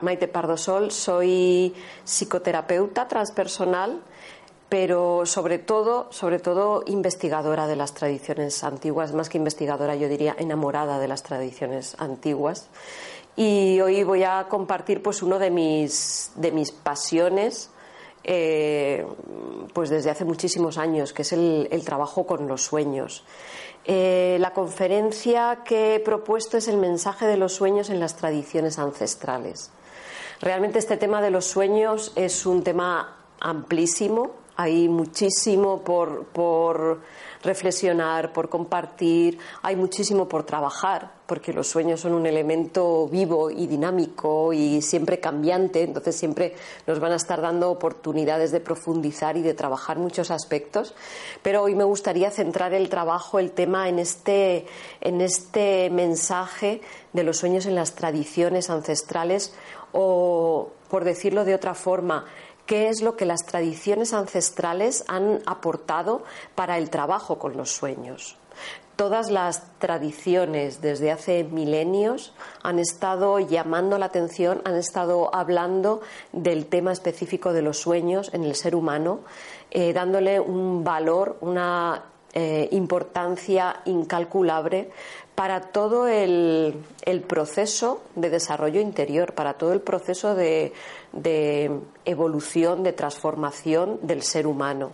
[0.00, 1.74] Maite Pardosol, soy
[2.04, 4.00] psicoterapeuta transpersonal,
[4.68, 10.34] pero sobre todo, sobre todo investigadora de las tradiciones antiguas, más que investigadora, yo diría
[10.38, 12.68] enamorada de las tradiciones antiguas.
[13.36, 17.70] Y hoy voy a compartir pues uno de mis, de mis pasiones,
[18.22, 19.06] eh,
[19.72, 23.24] pues desde hace muchísimos años, que es el, el trabajo con los sueños.
[23.86, 28.78] Eh, la conferencia que he propuesto es el mensaje de los sueños en las tradiciones
[28.78, 29.70] ancestrales.
[30.40, 37.00] Realmente este tema de los sueños es un tema amplísimo, hay muchísimo por, por
[37.44, 43.66] reflexionar, por compartir, hay muchísimo por trabajar, porque los sueños son un elemento vivo y
[43.66, 46.54] dinámico y siempre cambiante, entonces siempre
[46.86, 50.94] nos van a estar dando oportunidades de profundizar y de trabajar muchos aspectos.
[51.42, 54.66] Pero hoy me gustaría centrar el trabajo, el tema en este,
[55.00, 56.80] en este mensaje
[57.12, 59.54] de los sueños en las tradiciones ancestrales
[59.92, 62.26] o, por decirlo de otra forma,
[62.66, 66.22] qué es lo que las tradiciones ancestrales han aportado
[66.54, 68.36] para el trabajo con los sueños.
[68.96, 72.32] Todas las tradiciones desde hace milenios
[72.62, 76.00] han estado llamando la atención, han estado hablando
[76.32, 79.20] del tema específico de los sueños en el ser humano,
[79.72, 82.04] eh, dándole un valor, una
[82.34, 84.90] eh, importancia incalculable
[85.34, 86.84] para todo el,
[87.26, 90.72] proceso de desarrollo interior, para todo el proceso de,
[92.04, 94.92] evolución, de transformación del ser humano.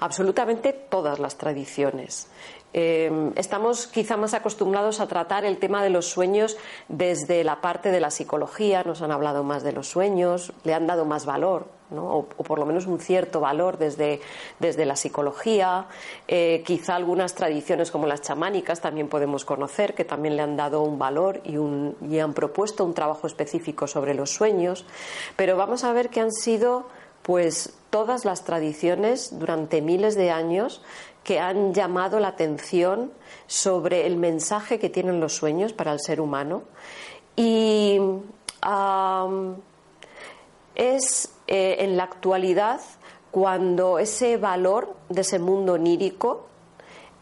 [0.00, 2.28] Absolutamente todas las tradiciones.
[2.72, 6.56] Eh, estamos quizá más acostumbrados a tratar el tema de los sueños
[6.88, 10.86] desde la parte de la psicología, nos han hablado más de los sueños, le han
[10.86, 14.20] dado más valor, o, por lo menos un cierto valor desde,
[14.58, 15.86] desde la psicología.
[16.26, 20.82] Eh, quizá algunas tradiciones como las chamánicas también podemos conocer, que también le han dado
[20.82, 24.84] un valor y, un, y han propuesto un trabajo específico sobre los sueños.
[25.36, 26.86] Pero vamos a ver que han sido
[27.22, 30.82] pues todas las tradiciones durante miles de años
[31.24, 33.12] que han llamado la atención
[33.46, 36.62] sobre el mensaje que tienen los sueños para el ser humano.
[37.36, 38.00] Y
[40.74, 42.80] es eh, en la actualidad
[43.30, 46.46] cuando ese valor de ese mundo onírico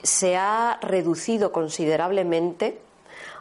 [0.03, 2.78] se ha reducido considerablemente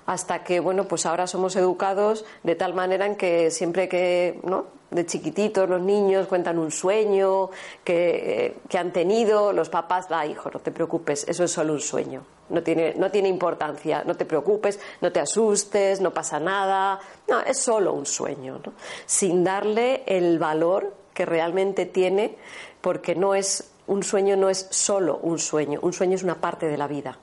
[0.05, 4.65] hasta que bueno pues ahora somos educados de tal manera en que siempre que no
[4.95, 7.49] de chiquititos los niños cuentan un sueño
[7.83, 11.81] que, que han tenido los papás va hijo no te preocupes eso es solo un
[11.81, 16.99] sueño no tiene, no tiene importancia, no te preocupes, no te asustes, no pasa nada,
[17.27, 18.73] no, es solo un sueño, ¿no?
[19.07, 22.35] sin darle el valor que realmente tiene,
[22.81, 26.67] porque no es un sueño no es solo un sueño, un sueño es una parte
[26.67, 27.17] de la vida.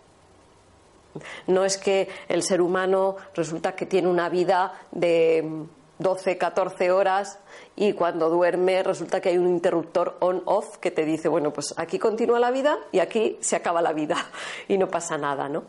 [1.46, 5.66] No es que el ser humano resulta que tiene una vida de
[6.02, 7.38] 12, 14 horas
[7.76, 11.98] y cuando duerme resulta que hay un interruptor on-off que te dice, bueno, pues aquí
[11.98, 14.16] continúa la vida y aquí se acaba la vida
[14.68, 15.64] y no pasa nada, ¿no?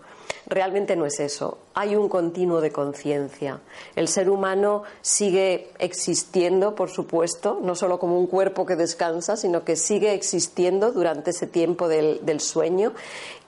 [0.46, 1.60] Realmente no es eso.
[1.74, 3.62] Hay un continuo de conciencia.
[3.96, 9.64] El ser humano sigue existiendo, por supuesto, no solo como un cuerpo que descansa, sino
[9.64, 12.92] que sigue existiendo durante ese tiempo del, del sueño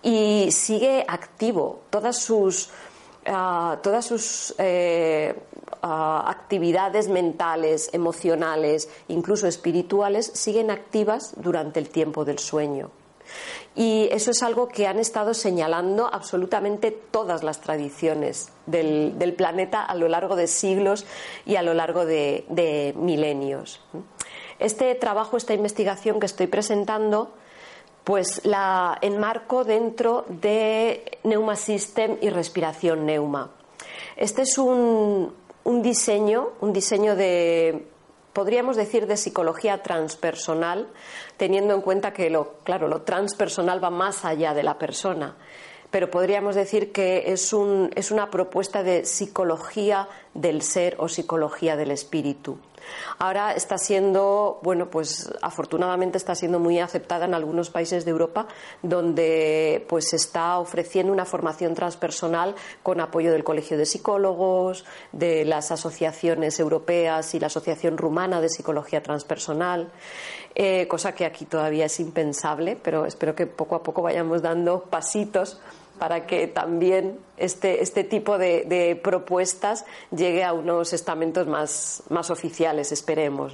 [0.03, 1.81] y sigue activo.
[1.89, 2.69] Todas sus
[3.25, 5.35] todas sus eh,
[5.81, 12.91] actividades mentales, emocionales, incluso espirituales, siguen activas durante el tiempo del sueño.
[13.75, 19.95] Y eso es algo que han estado señalando absolutamente todas las tradiciones del, planeta a
[19.95, 21.05] lo largo de siglos
[21.45, 23.81] y a lo largo de milenios.
[24.59, 27.33] Este trabajo, esta investigación que estoy presentando,
[28.05, 33.51] pues la enmarco dentro de Neuma System y respiración Neuma.
[34.15, 35.33] Este es un,
[35.65, 37.87] diseño, un diseño de
[38.31, 40.87] podríamos decir de psicología transpersonal,
[41.37, 45.35] teniendo en cuenta que lo, claro, lo transpersonal va más allá de la persona
[45.95, 51.77] pero podríamos decir que es, un, es una propuesta de psicología del ser o psicología
[51.77, 52.57] del espíritu.
[53.19, 58.47] Ahora está siendo, bueno, pues afortunadamente está siendo muy aceptada en algunos países de Europa
[58.81, 65.45] donde pues se está ofreciendo una formación transpersonal con apoyo del Colegio de Psicólogos, de
[65.45, 69.89] las asociaciones europeas y la Asociación Rumana de Psicología Transpersonal,
[70.53, 74.81] eh, cosa que aquí todavía es impensable, pero espero que poco a poco vayamos dando
[74.89, 75.59] pasitos
[75.95, 82.91] para que también este, este tipo de, propuestas llegue a unos estamentos más, más oficiales,
[82.91, 83.53] esperemos.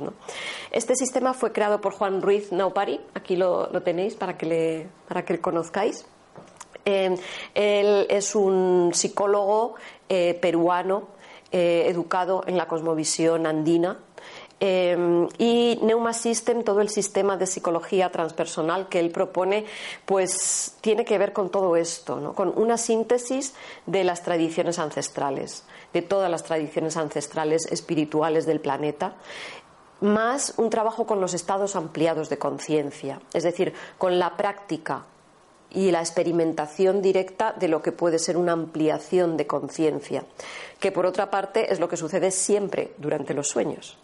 [0.71, 5.23] Este sistema fue creado por Juan Ruiz Naupari, aquí lo, tenéis para que le, para
[5.23, 6.05] que le conozcáis.
[6.85, 7.15] Eh,
[7.53, 9.75] él es un psicólogo
[10.09, 11.09] eh, peruano
[11.51, 13.99] eh, educado en la cosmovisión andina
[14.63, 19.65] Em, y Neuma System, todo el sistema de psicología transpersonal que él propone,
[20.05, 23.55] pues tiene que ver con todo esto, con una síntesis
[23.87, 25.63] de las tradiciones ancestrales,
[25.93, 29.15] de todas las tradiciones ancestrales espirituales del planeta
[29.99, 35.05] más un trabajo con los estados ampliados de conciencia, es decir, con la práctica
[35.71, 40.25] y la experimentación directa de lo que puede ser una ampliación de conciencia,
[40.79, 43.97] que por otra parte es lo que sucede siempre durante los sueños.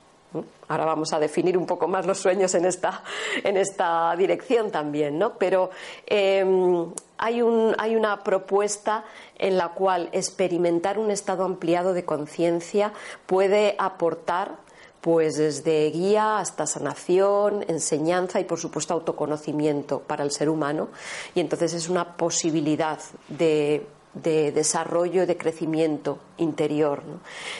[0.67, 3.03] Ahora vamos a definir un poco más los sueños en esta,
[3.43, 5.37] en esta dirección también, ¿no?
[5.37, 5.69] Pero
[6.05, 9.05] em, hay, un, hay una propuesta
[9.37, 12.91] en la cual experimentar un estado ampliado de conciencia
[13.25, 14.55] puede aportar
[14.99, 20.89] pues desde guía hasta sanación, enseñanza y por supuesto autoconocimiento para el ser humano
[21.33, 23.87] y entonces es una posibilidad de
[24.23, 27.03] de desarrollo y de crecimiento interior.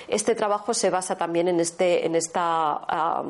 [0.08, 3.24] Este trabajo se basa también en, este, en, esta,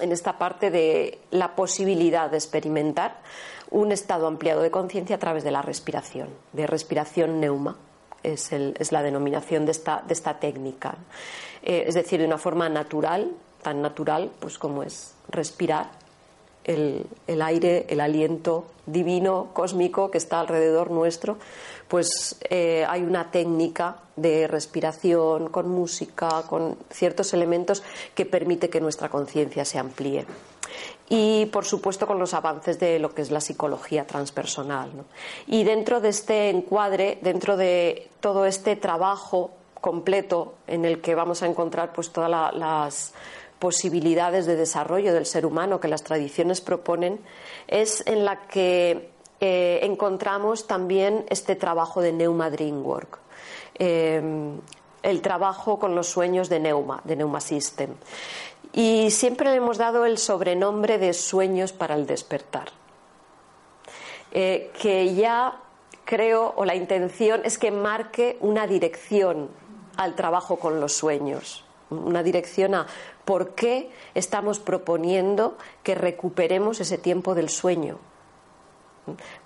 [0.00, 3.20] en esta parte de la posibilidad de experimentar
[3.70, 7.76] un estado ampliado de conciencia a través de la respiración, de respiración neuma.
[8.22, 10.96] Es, es la denominación de esta, de esta técnica.
[11.62, 13.30] Eh, es decir, de una forma natural,
[13.62, 15.90] tan natural pues como es respirar
[16.68, 21.38] el, aire, el aliento divino, cósmico que está alrededor nuestro,
[21.88, 27.82] pues eh, hay una técnica de respiración con música, con ciertos elementos
[28.14, 30.26] que permite que nuestra conciencia se amplíe.
[31.08, 34.90] Y, por supuesto, con los avances de lo que es la psicología transpersonal.
[35.46, 41.42] Y dentro de este encuadre, dentro de todo este trabajo completo en el que vamos
[41.42, 43.14] a encontrar pues todas las
[43.58, 47.20] posibilidades de desarrollo del ser humano que las tradiciones proponen,
[47.66, 49.10] es en la que
[49.40, 53.18] eh, encontramos también este trabajo de Neuma Dreamwork,
[53.78, 54.20] eh,
[55.02, 57.94] el trabajo con los sueños de Neuma, de Neuma System.
[58.72, 62.70] Y siempre le hemos dado el sobrenombre de sueños para el despertar,
[64.32, 65.60] eh, que ya
[66.04, 69.50] creo, o la intención es que marque una dirección
[69.96, 72.86] al trabajo con los sueños, una dirección a
[73.28, 77.98] por qué estamos proponiendo que recuperemos ese tiempo del sueño,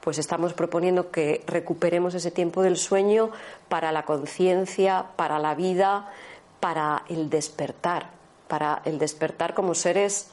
[0.00, 3.32] pues estamos proponiendo que recuperemos ese tiempo del sueño
[3.68, 6.12] para la conciencia, para la vida,
[6.60, 8.10] para el despertar,
[8.46, 10.30] para el despertar como seres,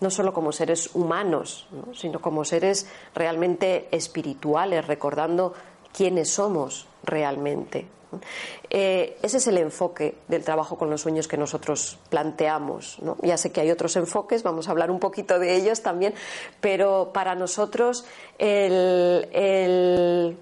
[0.00, 5.52] no solo como seres humanos, sino como seres realmente espirituales, recordando
[5.92, 7.86] quiénes somos realmente.
[8.70, 12.98] Eh, ese es el enfoque del trabajo con los sueños que nosotros planteamos.
[13.22, 16.14] Ya sé que hay otros enfoques, vamos a hablar un poquito de ellos también,
[16.60, 18.04] pero para nosotros
[18.38, 20.36] el, el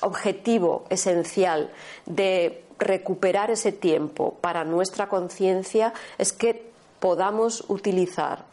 [0.00, 1.70] objetivo esencial
[2.06, 8.44] de recuperar ese tiempo para nuestra conciencia es que podamos utilizar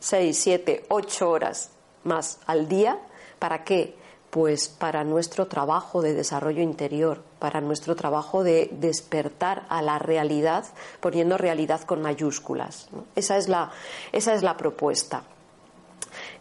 [0.00, 1.70] seis, siete, ocho horas
[2.04, 2.98] más al día.
[3.38, 3.94] ¿Para qué?
[4.36, 10.66] Pues para nuestro trabajo de desarrollo interior, para nuestro trabajo de despertar a la realidad,
[11.00, 12.90] poniendo realidad con mayúsculas.
[13.14, 13.70] Esa, es la,
[14.12, 15.22] esa es la propuesta.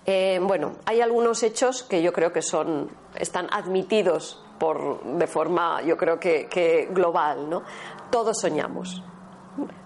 [0.06, 5.82] Eh, bueno, hay algunos hechos que yo creo que son, están admitidos por, de forma,
[5.82, 7.50] yo creo que, que global.
[7.50, 7.64] ¿no?
[8.12, 9.02] Todos soñamos.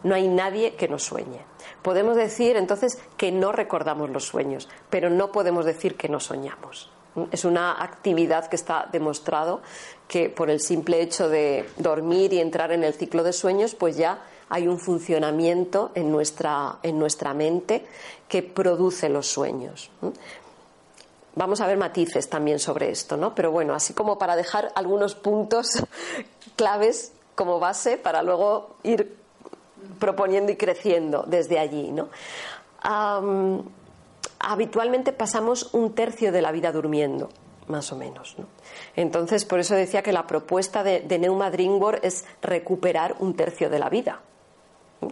[0.02, 1.46] No hay nadie que no sueñe.
[1.84, 6.90] Podemos decir entonces que no recordamos los sueños, pero no podemos decir que no soñamos.
[7.32, 9.62] Es una actividad que está demostrado
[10.08, 13.98] que por el simple hecho de dormir y entrar en el ciclo de sueños, pues
[13.98, 17.86] ya hay un funcionamiento en nuestra, en nuestra mente
[18.28, 19.92] que produce los sueños.
[21.36, 23.36] Vamos a ver matices también sobre esto, ¿no?
[23.36, 25.84] Pero bueno, así como para dejar algunos puntos
[26.56, 29.16] claves como base para luego ir
[30.00, 32.10] proponiendo y creciendo desde allí, ¿no?
[34.40, 37.30] Habitualmente pasamos un tercio de la vida durmiendo,
[37.68, 38.36] más o menos.
[38.38, 38.46] ¿no?
[38.96, 43.80] Entonces, por eso decía que la propuesta de, Neuma Dringborg es recuperar un tercio de
[43.80, 44.22] la vida,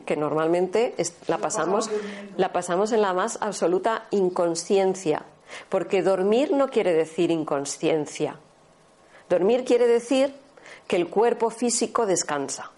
[0.05, 0.96] que normalmente
[1.27, 1.89] la, pasamos,
[2.38, 5.24] la pasamos en la más absoluta inconsciencia,
[5.69, 8.39] porque dormir no quiere decir inconsciencia.
[9.29, 10.34] Dormir quiere decir
[10.88, 12.72] que el cuerpo físico descansa.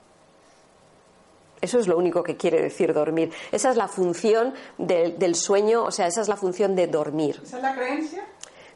[1.61, 3.31] Eso es lo único que quiere decir dormir.
[3.51, 7.39] Esa es la función del sueño, o sea, esa es la función de dormir.
[7.43, 8.25] ¿Esa es la creencia?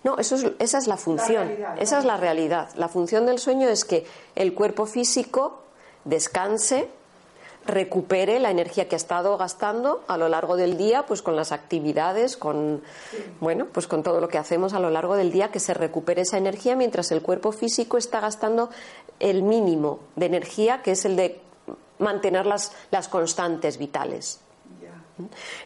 [0.03, 1.49] No, eso es, esa es la función,
[1.79, 2.69] esa es la realidad.
[2.75, 5.63] La función del sueño es que el cuerpo físico
[6.03, 6.89] descanse,
[7.65, 11.53] recupere la energía que ha estado gastando a lo largo del día, pues con las
[11.53, 12.81] actividades, con
[13.39, 16.23] bueno, pues con todo lo que hacemos a lo largo del día, que se recupere
[16.23, 18.69] esa energía mientras el cuerpo físico está gastando
[19.21, 21.39] el mínimo de energía, que es el de
[21.99, 22.71] mantener las,
[23.09, 24.39] constantes vitales.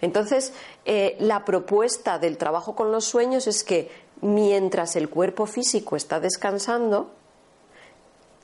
[0.01, 0.53] Entonces,
[0.85, 3.89] eh, la propuesta del trabajo con los sueños es que
[4.21, 7.11] mientras el cuerpo físico está descansando,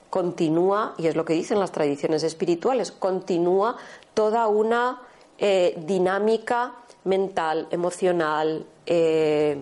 [0.10, 3.78] continúa, y es lo que dicen las tradiciones espirituales, continúa
[4.13, 5.02] toda una
[5.40, 6.74] eh, dinámica
[7.06, 9.58] mental, emocional, eh,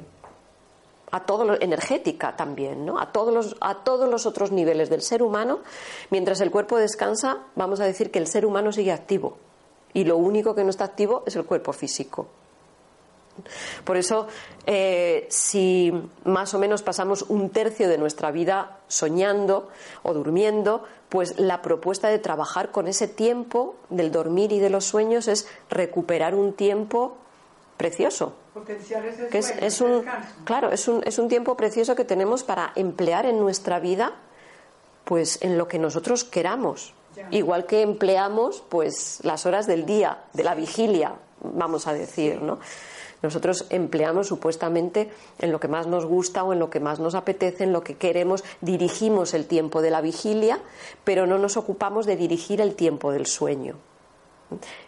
[1.11, 2.99] a todo lo, energética también, ¿no?
[2.99, 5.59] A todos los a todos los otros niveles del ser humano,
[6.09, 9.37] mientras el cuerpo descansa, vamos a decir que el ser humano sigue activo
[9.93, 12.27] y lo único que no está activo es el cuerpo físico.
[13.83, 14.27] Por eso,
[14.65, 15.91] eh, si
[16.25, 19.69] más o menos pasamos un tercio de nuestra vida soñando
[20.03, 24.85] o durmiendo, pues la propuesta de trabajar con ese tiempo del dormir y de los
[24.85, 27.17] sueños es recuperar un tiempo
[27.81, 28.33] precioso.
[29.31, 30.05] que es, un,
[30.43, 34.13] claro, es un, es un tiempo precioso que tenemos para emplear en nuestra vida,
[35.03, 36.93] pues en lo que nosotros queramos.
[37.31, 42.59] Igual que empleamos, pues las horas del día, de la vigilia, vamos a decir, ¿no?
[43.23, 47.15] Nosotros empleamos supuestamente en lo que más nos gusta o en lo que más nos
[47.15, 50.59] apetece, en lo que queremos, dirigimos el tiempo de la vigilia,
[51.03, 53.75] pero no nos ocupamos de dirigir el tiempo del sueño.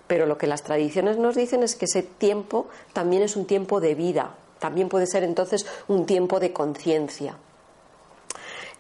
[0.07, 3.79] Pero lo que las tradiciones nos dicen es que ese tiempo también es un tiempo
[3.79, 7.37] de vida, también puede ser entonces un tiempo de conciencia.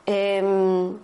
[0.05, 0.97] Em,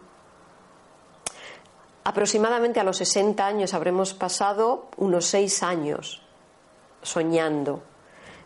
[2.03, 6.21] aproximadamente a los 60 años habremos pasado unos 6 años
[7.01, 7.81] soñando.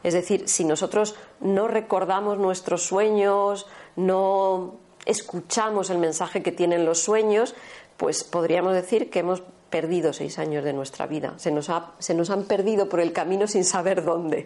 [0.04, 4.76] Es decir, si nosotros no recordamos nuestros sueños, no
[5.06, 7.56] escuchamos el mensaje que tienen los sueños,
[7.98, 11.34] pues podríamos decir que hemos perdido seis años de nuestra vida.
[11.38, 14.46] Se nos, se nos han perdido por el camino sin saber dónde.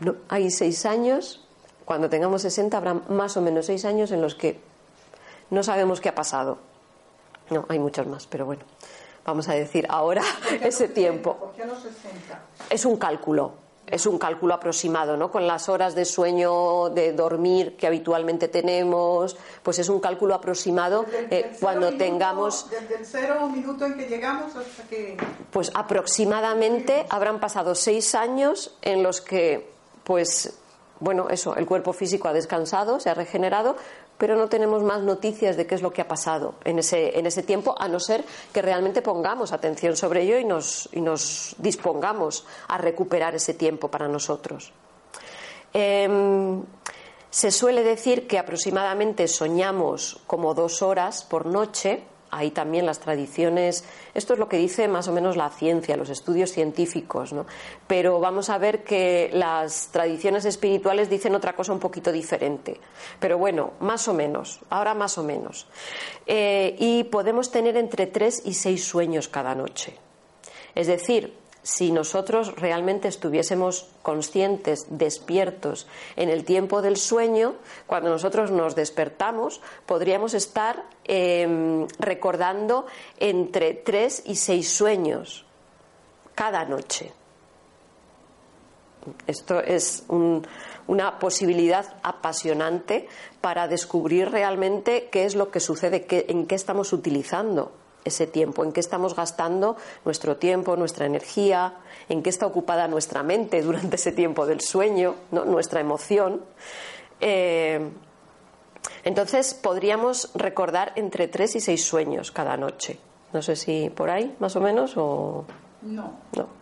[0.00, 1.42] No, hay seis años,
[1.86, 4.60] cuando tengamos 60 habrá más o menos seis años en los que
[5.48, 6.58] no sabemos qué ha pasado.
[7.48, 8.60] No, hay muchos más, pero bueno,
[9.24, 10.22] vamos a decir ahora
[10.62, 11.36] ese tiempo.
[11.36, 12.40] ¿Por qué los 60?
[12.68, 13.54] Es un cálculo
[13.86, 15.30] es un cálculo aproximado, ¿no?
[15.30, 21.06] Con las horas de sueño, de dormir que habitualmente tenemos, pues es un cálculo aproximado
[21.12, 22.68] eh, cuando tengamos.
[22.70, 25.16] Desde el cero minuto en que llegamos hasta que.
[25.50, 29.70] Pues aproximadamente habrán pasado seis años en los que,
[30.04, 30.54] pues,
[31.00, 33.76] bueno, eso, el cuerpo físico ha descansado, se ha regenerado,
[34.20, 37.24] pero no tenemos más noticias de qué es lo que ha pasado en ese, en
[37.24, 38.22] ese tiempo, a no ser
[38.52, 43.88] que realmente pongamos atención sobre ello y nos, y nos dispongamos a recuperar ese tiempo
[43.88, 44.74] para nosotros.
[45.72, 46.62] Em,
[47.30, 53.84] se suele decir que aproximadamente soñamos como dos horas por noche Ahí también las tradiciones,
[54.14, 57.46] esto es lo que dice más o menos la ciencia, los estudios científicos, ¿no?
[57.86, 62.80] Pero vamos a ver que las tradiciones espirituales dicen otra cosa un poquito diferente.
[63.18, 65.66] Pero bueno, más o menos, ahora más o menos.
[66.26, 69.96] Eh, y podemos tener entre tres y seis sueños cada noche.
[70.74, 75.86] Es decir, si nosotros realmente estuviésemos conscientes, despiertos
[76.16, 77.54] en el tiempo del sueño,
[77.86, 82.86] cuando nosotros nos despertamos, podríamos estar em, recordando
[83.18, 85.44] entre tres y seis sueños
[86.34, 87.12] cada noche.
[89.26, 93.08] Esto es una posibilidad apasionante
[93.40, 97.72] para descubrir realmente qué es lo que sucede, en qué estamos utilizando
[98.04, 101.74] ese tiempo, en qué estamos gastando nuestro tiempo, nuestra energía,
[102.08, 106.42] en qué está ocupada nuestra mente durante ese tiempo del sueño, nuestra emoción.
[107.20, 107.90] Eh,
[109.04, 112.98] entonces podríamos recordar entre tres y seis sueños cada noche.
[113.32, 115.44] No sé si por ahí, más o menos, o.
[115.82, 116.14] No.
[116.36, 116.60] No.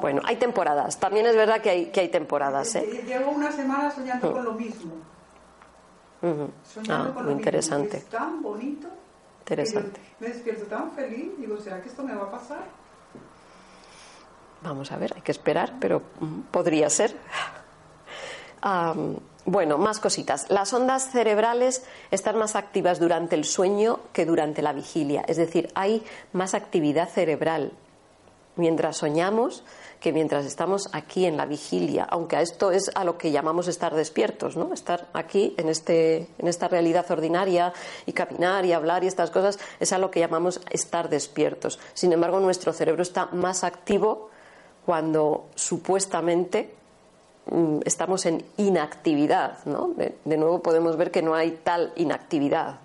[0.00, 0.98] Bueno, hay temporadas.
[0.98, 2.74] También es verdad que hay, que hay temporadas.
[2.76, 3.04] ¿eh?
[3.06, 4.92] Llevo una semana soñando con lo mismo.
[6.64, 7.98] Soñando ah, con lo interesante.
[7.98, 8.88] Es tan bonito.
[9.50, 10.00] Interesante.
[10.20, 12.64] Me despierto tan feliz, digo, ¿será que esto me va a pasar?
[14.62, 17.16] Vamos a ver, hay que esperar, pero mm, podría ser.
[19.44, 20.48] bueno, más cositas.
[20.50, 25.24] Las ondas cerebrales están más activas durante el sueño que durante la vigilia.
[25.26, 27.72] Es decir, hay más actividad cerebral
[28.54, 29.64] mientras soñamos
[30.00, 33.68] que mientras estamos aquí en la vigilia, aunque a esto es a lo que llamamos
[33.68, 34.72] estar despiertos, ¿no?
[34.72, 37.74] Estar aquí en, este, en esta realidad ordinaria
[38.06, 41.78] y caminar y hablar y estas cosas es a lo que llamamos estar despiertos.
[41.92, 44.30] Sin embargo, nuestro cerebro está más activo
[44.86, 46.72] cuando supuestamente
[47.46, 49.92] mm, estamos en inactividad, ¿no?
[49.96, 52.78] De, nuevo podemos ver que no hay tal inactividad.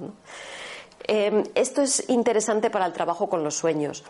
[1.08, 4.04] Em, esto es interesante para el trabajo con los sueños.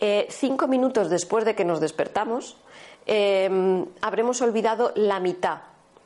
[0.00, 2.56] Eh, cinco minutos después de que nos despertamos,
[3.06, 5.62] em, habremos olvidado la mitad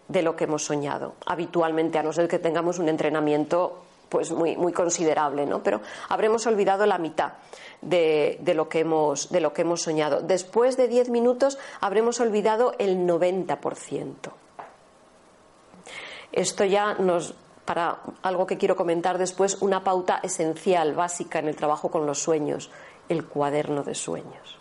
[0.08, 4.56] de lo que hemos soñado, habitualmente, a no ser que tengamos un entrenamiento pues muy,
[4.56, 5.64] muy considerable, ¿no?
[5.64, 7.32] Pero habremos olvidado la mitad
[7.82, 10.20] de, lo que hemos, de lo que hemos soñado.
[10.20, 14.14] Después de diez minutos habremos olvidado el 90%.
[16.30, 17.34] Esto ya nos
[17.66, 22.20] para algo que quiero comentar después, una pauta esencial, básica en el trabajo con los
[22.20, 22.70] sueños,
[23.08, 24.58] el cuaderno de sueños.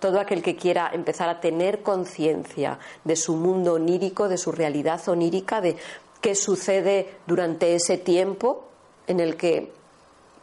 [0.00, 5.00] Todo aquel que quiera empezar a tener conciencia de su mundo onírico, de su realidad
[5.08, 5.76] onírica, de
[6.20, 8.64] qué sucede durante ese tiempo
[9.06, 9.72] en el que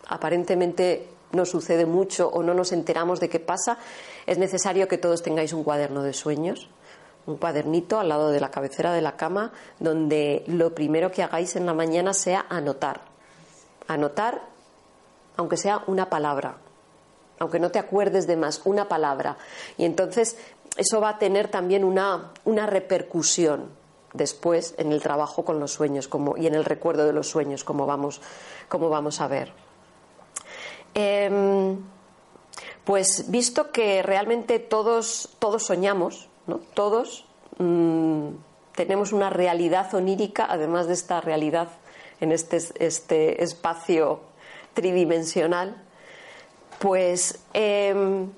[0.07, 3.77] aparentemente no sucede mucho o no nos enteramos de qué pasa,
[4.25, 6.69] es necesario que todos tengáis un cuaderno de sueños
[7.27, 11.55] un cuadernito al lado de la cabecera de la cama donde lo primero que hagáis
[11.55, 13.01] en la mañana sea anotar.
[13.87, 14.41] Anotar,
[15.35, 16.57] aunque sea una palabra,
[17.39, 19.37] aunque no te acuerdes de más, una palabra.
[19.77, 20.37] Y entonces
[20.77, 23.69] eso va a tener también una, una repercusión
[24.13, 27.63] después en el trabajo con los sueños como, y en el recuerdo de los sueños,
[27.63, 28.21] como vamos,
[28.69, 29.51] como vamos a ver.
[30.93, 31.77] Em,
[32.83, 36.29] pues visto que realmente todos, todos soñamos,
[36.73, 37.25] todos
[37.57, 38.29] mm,
[38.75, 41.69] tenemos una realidad onírica, además de esta realidad
[42.19, 44.21] en este, este espacio
[44.73, 45.75] tridimensional,
[46.79, 48.29] pues em,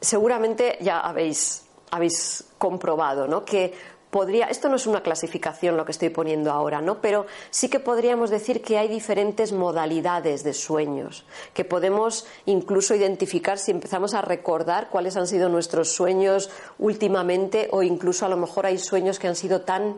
[0.00, 3.44] seguramente ya habéis, habéis comprobado ¿no?
[3.44, 3.74] que
[4.10, 7.00] podría, esto no es una clasificación lo que estoy poniendo ahora, ¿no?
[7.00, 13.58] Pero sí que podríamos decir que hay diferentes modalidades de sueños, que podemos incluso identificar
[13.58, 18.66] si empezamos a recordar cuáles han sido nuestros sueños últimamente o incluso a lo mejor
[18.66, 19.96] hay sueños que han sido tan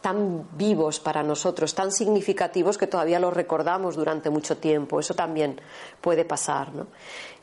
[0.00, 4.98] tan vivos para nosotros, tan significativos que todavía los recordamos durante mucho tiempo.
[4.98, 5.60] Eso también
[6.00, 6.74] puede pasar.
[6.74, 6.88] ¿no?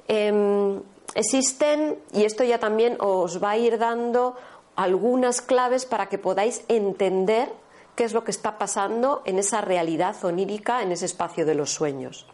[0.08, 0.82] Em,
[1.16, 4.36] existen, y esto ya también os va a ir dando
[4.80, 7.52] algunas claves para que podáis entender
[7.96, 11.74] qué es lo que está pasando en esa realidad onírica, en ese espacio de los
[11.74, 12.26] sueños.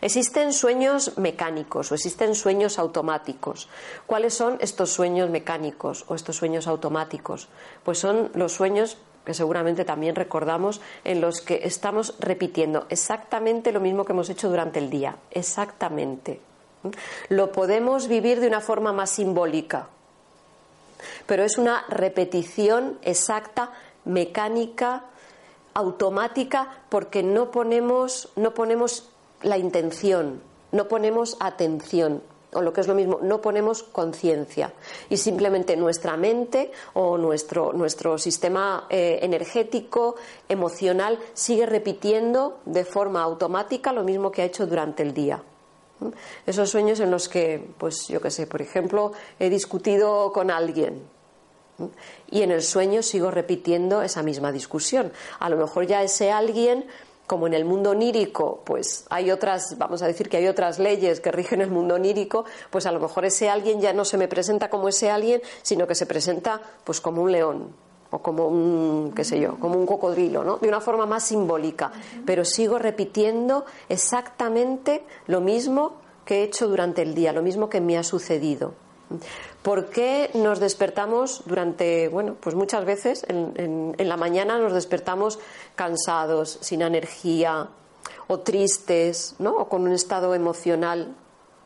[0.00, 3.68] Existen sueños mecánicos o existen sueños automáticos.
[4.04, 7.48] ¿Cuáles son estos sueños mecánicos o estos sueños automáticos?
[7.84, 13.80] Pues son los sueños que seguramente también recordamos en los que estamos repitiendo exactamente lo
[13.80, 16.40] mismo que hemos hecho durante el día, exactamente.
[17.28, 19.88] Lo podemos vivir de una forma más simbólica,
[21.26, 23.72] pero es una repetición exacta,
[24.04, 25.04] mecánica,
[25.74, 29.10] automática, porque no ponemos, no ponemos
[29.42, 30.40] la intención,
[30.72, 34.72] no ponemos atención, o lo que es lo mismo, no ponemos conciencia.
[35.10, 40.16] Y simplemente nuestra mente o nuestro, nuestro sistema eh, energético,
[40.48, 45.42] emocional, sigue repitiendo de forma automática lo mismo que ha hecho durante el día.
[46.46, 51.02] Esos sueños en los que, pues yo qué sé, por ejemplo, he discutido con alguien
[52.30, 55.12] y en el sueño sigo repitiendo esa misma discusión.
[55.38, 56.86] A lo mejor ya ese alguien
[57.26, 61.20] como en el mundo onírico, pues hay otras, vamos a decir que hay otras leyes
[61.20, 64.28] que rigen el mundo onírico, pues a lo mejor ese alguien ya no se me
[64.28, 67.85] presenta como ese alguien, sino que se presenta pues como un león
[68.16, 70.56] o como un, qué sé yo, como un cocodrilo, ¿no?
[70.56, 71.92] De una forma más simbólica,
[72.24, 77.80] pero sigo repitiendo exactamente lo mismo que he hecho durante el día, lo mismo que
[77.80, 78.72] me ha sucedido.
[79.62, 85.38] ¿Por qué nos despertamos durante, bueno, pues muchas veces en, la mañana nos despertamos
[85.74, 87.68] cansados, sin energía,
[88.28, 89.56] o tristes, ¿no?
[89.56, 91.14] O con un estado emocional,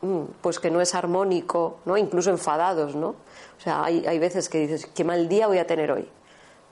[0.01, 1.97] mm, pues que no es armónico, ¿no?
[1.97, 3.09] Incluso enfadados, ¿no?
[3.09, 6.07] O sea, hay, hay veces que dices, qué mal día voy a tener hoy.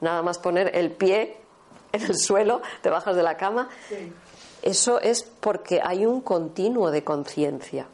[0.02, 1.38] Nada más poner el pie
[1.92, 3.70] en el suelo, te bajas de la cama.
[4.62, 7.88] Eso es porque hay un continuo de conciencia.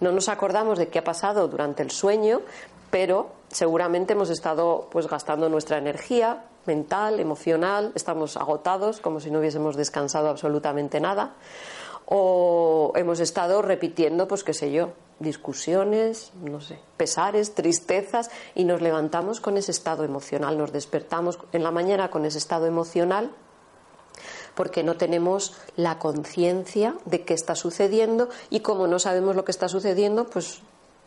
[0.00, 2.42] No nos acordamos de qué ha pasado durante el sueño,
[2.90, 9.40] pero seguramente hemos estado pues gastando nuestra energía mental, emocional, estamos agotados como si no
[9.40, 11.34] hubiésemos descansado absolutamente nada
[12.06, 18.82] o hemos estado repitiendo pues qué sé yo, discusiones, no sé, pesares, tristezas y nos
[18.82, 23.30] levantamos con ese estado emocional, nos despertamos en la mañana con ese estado emocional
[24.54, 29.50] porque no tenemos la conciencia de qué está sucediendo y como no sabemos lo que
[29.50, 30.60] está sucediendo, pues,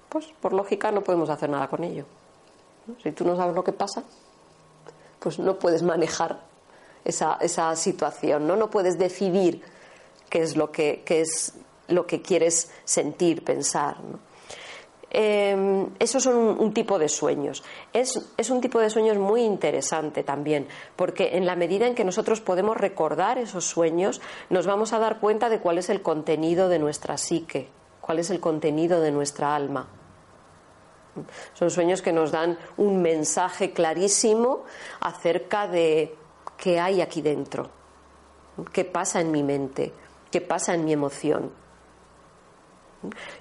[0.09, 2.05] pues por lógica no podemos hacer nada con ello.
[3.03, 4.03] Si tú no sabes lo que pasa,
[5.19, 6.39] pues no puedes manejar
[7.03, 8.55] esa, esa situación, ¿no?
[8.55, 9.61] No puedes decidir
[10.29, 11.53] qué es lo que, qué es
[11.87, 13.99] lo que quieres sentir, pensar.
[14.03, 14.19] ¿no?
[15.09, 17.63] Eh, esos son un, tipo de sueños.
[17.93, 22.03] Es, es, un tipo de sueños muy interesante también, porque en la medida en que
[22.03, 26.67] nosotros podemos recordar esos sueños, nos vamos a dar cuenta de cuál es el contenido
[26.67, 27.69] de nuestra psique,
[28.01, 29.87] cuál es el contenido de nuestra alma.
[31.53, 34.65] Son sueños que nos dan un mensaje clarísimo
[34.99, 36.15] acerca de
[36.57, 37.69] qué hay aquí dentro,
[38.71, 39.93] qué pasa en mi mente,
[40.29, 41.51] qué pasa en mi emoción.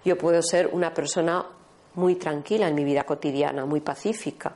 [0.05, 1.47] Yo puedo ser una persona
[1.95, 4.55] muy tranquila en mi vida cotidiana, muy pacífica.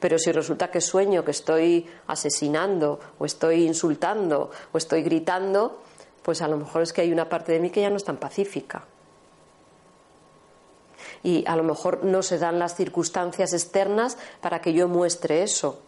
[0.00, 5.80] Pero si resulta que sueño que estoy asesinando o estoy insultando o estoy gritando,
[6.22, 8.04] pues a lo mejor es que hay una parte de mí que ya no es
[8.04, 8.84] tan pacífica.
[11.22, 15.80] Y a lo mejor no se dan las circunstancias externas para que yo muestre eso.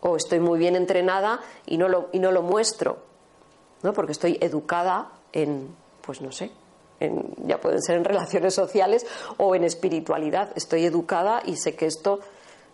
[0.00, 2.98] O estoy muy bien entrenada y no lo, y no lo muestro,
[3.82, 3.92] ¿no?
[3.92, 5.74] porque estoy educada en,
[6.06, 6.50] pues no sé,
[7.44, 10.50] ya pueden ser en relaciones sociales o en espiritualidad.
[10.54, 12.20] Estoy educada y sé que esto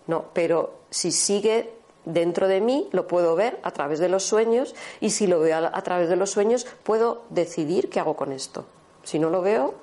[0.07, 1.73] no, pero si sigue
[2.05, 5.71] dentro de mí, lo puedo ver a través de los sueños y si lo veo
[5.73, 8.66] a, través de los sueños, puedo decidir qué hago con esto.
[9.03, 9.75] Si no lo veo,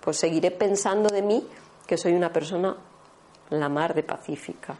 [0.00, 1.46] pues seguiré pensando de mí
[1.86, 2.76] que soy una persona
[3.50, 4.76] la mar de pacífica,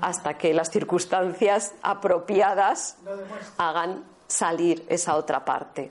[0.00, 2.96] hasta que las circunstancias apropiadas
[3.56, 5.90] hagan salir esa otra parte.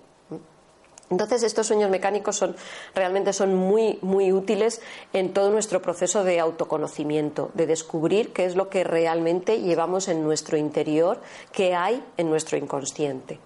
[1.13, 2.55] Entonces estos sueños mecánicos son
[2.95, 4.81] realmente son muy muy útiles
[5.13, 10.23] en todo nuestro proceso de autoconocimiento, de descubrir qué es lo que realmente llevamos en
[10.23, 11.21] nuestro interior,
[11.51, 13.37] qué hay en nuestro inconsciente.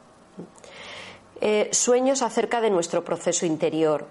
[1.42, 4.08] Eh, sueños acerca de nuestro proceso interior.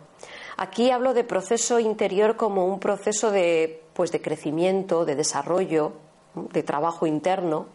[0.59, 5.93] Aquí hablo de proceso interior como un proceso de pues de crecimiento, de desarrollo,
[6.35, 7.69] de trabajo interno,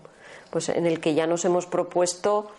[0.51, 2.51] pues en el que ya nos hemos propuesto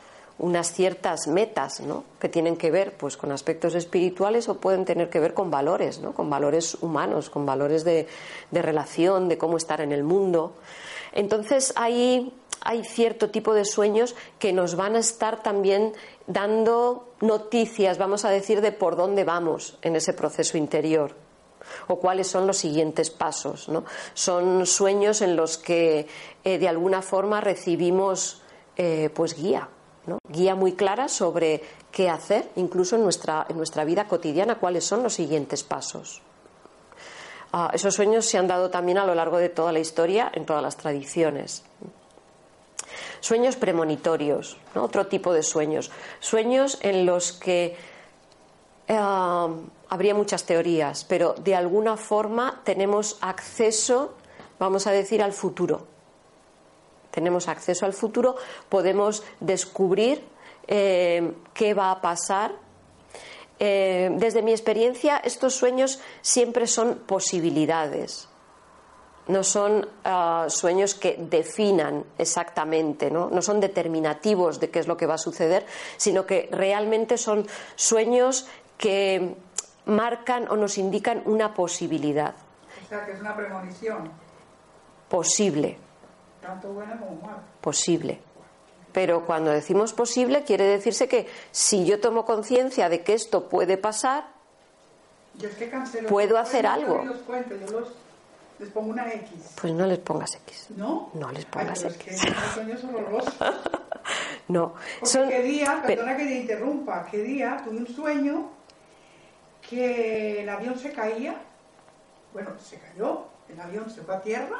[0.42, 1.80] unas ciertas metas
[2.18, 6.00] que tienen que ver pues con aspectos espirituales o pueden tener que ver con valores,
[6.14, 8.08] con valores humanos, con valores de,
[8.50, 10.54] relación, de cómo estar en el mundo.
[11.12, 12.32] Entonces hay,
[12.84, 15.92] cierto tipo de sueños que nos van a estar también
[16.26, 21.14] dando noticias, vamos a decir, de por dónde vamos en ese proceso interior
[21.86, 23.70] o cuáles son los siguientes pasos.
[24.14, 26.08] Son sueños en los que
[26.42, 28.42] eh, de alguna forma recibimos
[28.76, 29.68] eh, pues guía,
[30.28, 35.02] guía muy clara sobre qué hacer, incluso en nuestra, en nuestra vida cotidiana, cuáles son
[35.02, 36.22] los siguientes pasos.
[37.52, 40.46] Ah, esos sueños se han dado también a lo largo de toda la historia, en
[40.46, 41.62] todas las tradiciones.
[43.20, 45.90] Sueños premonitorios, otro tipo de sueños.
[46.18, 47.76] Sueños en los que
[48.88, 49.48] ah,
[49.88, 54.14] habría muchas teorías, pero de alguna forma tenemos acceso,
[54.58, 55.91] vamos a decir, al futuro
[57.12, 58.34] tenemos acceso al futuro,
[58.68, 60.24] podemos descubrir
[60.66, 62.52] eh, qué va a pasar.
[63.60, 68.28] Eh, desde mi experiencia, estos sueños siempre son posibilidades.
[69.28, 73.30] No son ah, sueños que definan exactamente, ¿no?
[73.30, 75.64] no son determinativos de qué es lo que va a suceder,
[75.96, 77.46] sino que realmente son
[77.76, 78.48] sueños
[78.78, 79.36] que
[79.84, 82.34] marcan o nos indican una posibilidad.
[82.84, 84.10] O sea, que es una premonición.
[85.08, 85.78] Posible.
[86.42, 87.42] Tanto buena como mala.
[87.60, 88.20] Posible.
[88.92, 93.78] Pero cuando decimos posible, quiere decirse que si yo tomo conciencia de que esto puede
[93.78, 94.26] pasar,
[96.08, 97.02] puedo hacer algo.
[97.04, 97.88] Los cuento, yo los,
[98.58, 99.54] les pongo una X.
[99.60, 100.66] Pues no les pongas X.
[100.76, 101.10] ¿No?
[101.14, 102.06] No les pongas X.
[102.06, 102.30] Es que
[104.48, 104.74] no.
[105.00, 105.28] Porque Son...
[105.28, 108.50] qué día, perdona que te interrumpa, qué día tuve un sueño
[109.68, 111.34] que el avión se caía,
[112.34, 114.58] bueno, se cayó, el avión se fue a tierra,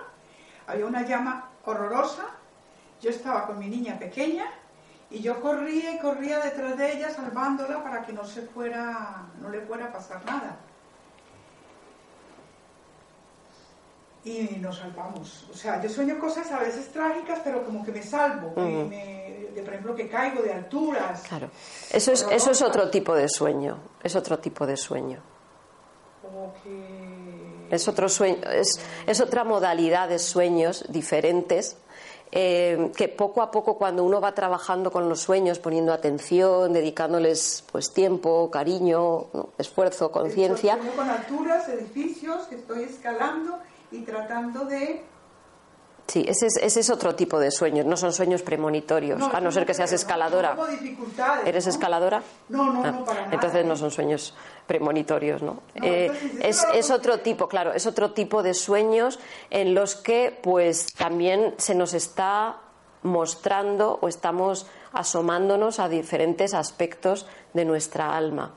[0.67, 2.27] había una llama horrorosa.
[3.01, 4.47] Yo estaba con mi niña pequeña
[5.11, 9.51] y yo corría y corría detrás de ella salvándola para que no se fuera, no
[9.51, 10.57] le fuera a pasar nada.
[14.25, 15.49] Y nos salvamos.
[15.53, 18.53] O sea, yo sueño cosas a veces trágicas, pero como que me salvo.
[18.55, 21.23] de, por ejemplo, que caigo de alturas.
[21.29, 21.51] Claro.
[21.91, 23.81] Eso es, eso es otro tipo de sueño.
[24.03, 25.21] Es otro tipo de sueño.
[26.23, 27.22] Como que
[27.73, 31.77] Es, otro sueño, es, es otra modalidad de sueños diferentes
[32.35, 37.63] eh, que poco a poco cuando uno va trabajando con los sueños, poniendo atención, dedicándoles
[37.71, 39.27] pues tiempo, cariño,
[39.59, 40.79] esfuerzo, conciencia.
[40.97, 43.59] Con alturas, edificios que estoy escalando
[43.91, 45.05] y tratando de
[46.13, 49.51] Sí, ese es, ese es, otro tipo de sueños, no son sueños premonitorios, a no
[49.51, 50.55] ser que seas escaladora.
[51.47, 52.23] ¿Eres escaladora?
[52.51, 53.33] No, no, no, ah, para nada.
[53.33, 54.35] Entonces no son sueños
[54.67, 55.63] premonitorios, ¿no?
[55.77, 60.93] eh, es, es, otro tipo, claro, es otro tipo de sueños en los que pues
[60.93, 62.59] también se nos está
[63.03, 68.53] mostrando o estamos asomándonos a diferentes aspectos de nuestra alma.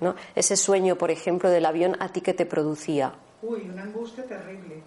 [0.00, 0.16] ¿no?
[0.34, 3.14] Ese sueño, por ejemplo, del avión, ¿a ti qué te producía?
[3.40, 4.82] Uy, una angustia terrible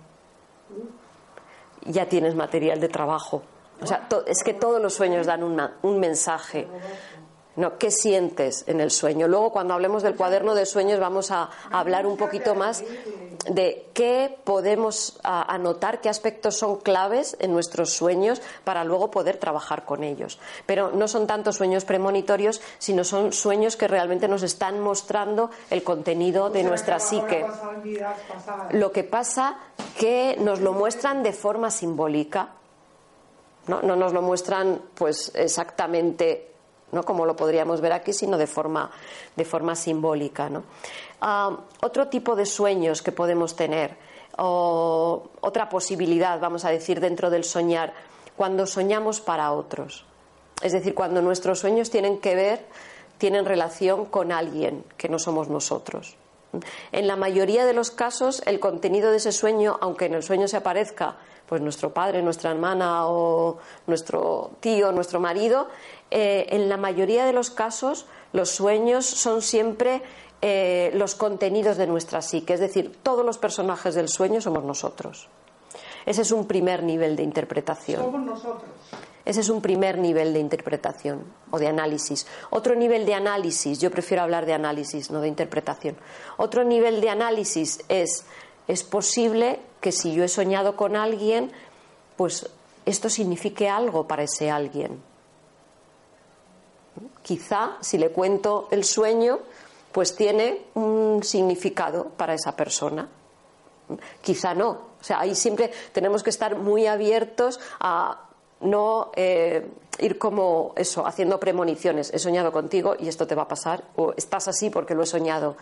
[1.86, 3.44] ya tienes material de trabajo.
[3.82, 6.68] O sea, es que todos los sueños dan un mensaje.
[7.56, 9.28] No, ¿Qué sientes en el sueño?
[9.28, 12.84] Luego, cuando hablemos del cuaderno de sueños, vamos a, hablar un poquito más
[13.48, 19.86] de qué podemos anotar, qué aspectos son claves en nuestros sueños para luego poder trabajar
[19.86, 20.40] con ellos.
[20.66, 25.84] Pero no son tanto sueños premonitorios, sino son sueños que realmente nos están mostrando el
[25.84, 27.46] contenido de nuestra psique.
[28.72, 29.58] Lo que pasa
[30.00, 32.50] que nos lo muestran de forma simbólica.
[33.68, 33.82] ¿no?
[33.82, 36.53] no nos lo muestran pues exactamente
[36.94, 38.90] no como lo podríamos ver aquí, sino de forma,
[39.36, 40.50] de forma simbólica.
[41.22, 43.98] Ah, otro tipo de sueños que podemos tener,
[44.38, 47.94] o otra posibilidad, vamos a decir, dentro del soñar,
[48.36, 50.06] cuando soñamos para otros.
[50.62, 52.66] Es decir, cuando nuestros sueños tienen que ver,
[53.18, 56.16] tienen relación con alguien que no somos nosotros.
[56.92, 60.48] En la mayoría de los casos, el contenido de ese sueño, aunque en el sueño
[60.48, 65.68] se aparezca pues nuestro padre, nuestra hermana o nuestro tío, nuestro marido,
[66.16, 70.04] eh, en la mayoría de los casos los sueños son siempre
[70.44, 75.28] eh, los contenidos de nuestra psique, es decir, todos los personajes del sueño somos nosotros.
[76.06, 78.04] Ese es un primer nivel de interpretación.
[78.04, 78.70] Somos nosotros.
[79.26, 82.28] Ese es un primer nivel de interpretación o de análisis.
[82.52, 85.96] Otro nivel de análisis, yo prefiero hablar de análisis, no de interpretación.
[86.38, 88.26] Otro nivel de análisis es,
[88.68, 91.52] es posible que si yo he soñado con alguien,
[92.18, 92.52] pues
[92.86, 95.02] esto signifique algo para ese alguien.
[97.22, 99.40] Quizá si le cuento el sueño,
[99.92, 103.08] pues tiene un significado para esa persona.
[104.22, 104.70] Quizá no.
[104.70, 108.30] O sea, ahí siempre tenemos que estar muy abiertos a
[108.62, 112.14] no eh, ir como eso, haciendo premoniciones.
[112.14, 115.06] He soñado contigo y esto te va a pasar, o estás así porque lo he
[115.06, 115.56] soñado.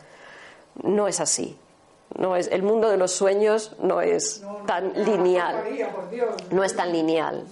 [0.84, 1.58] No es así.
[2.18, 5.64] No es, el mundo de los sueños no es tan lineal.
[6.52, 7.46] No es tan lineal.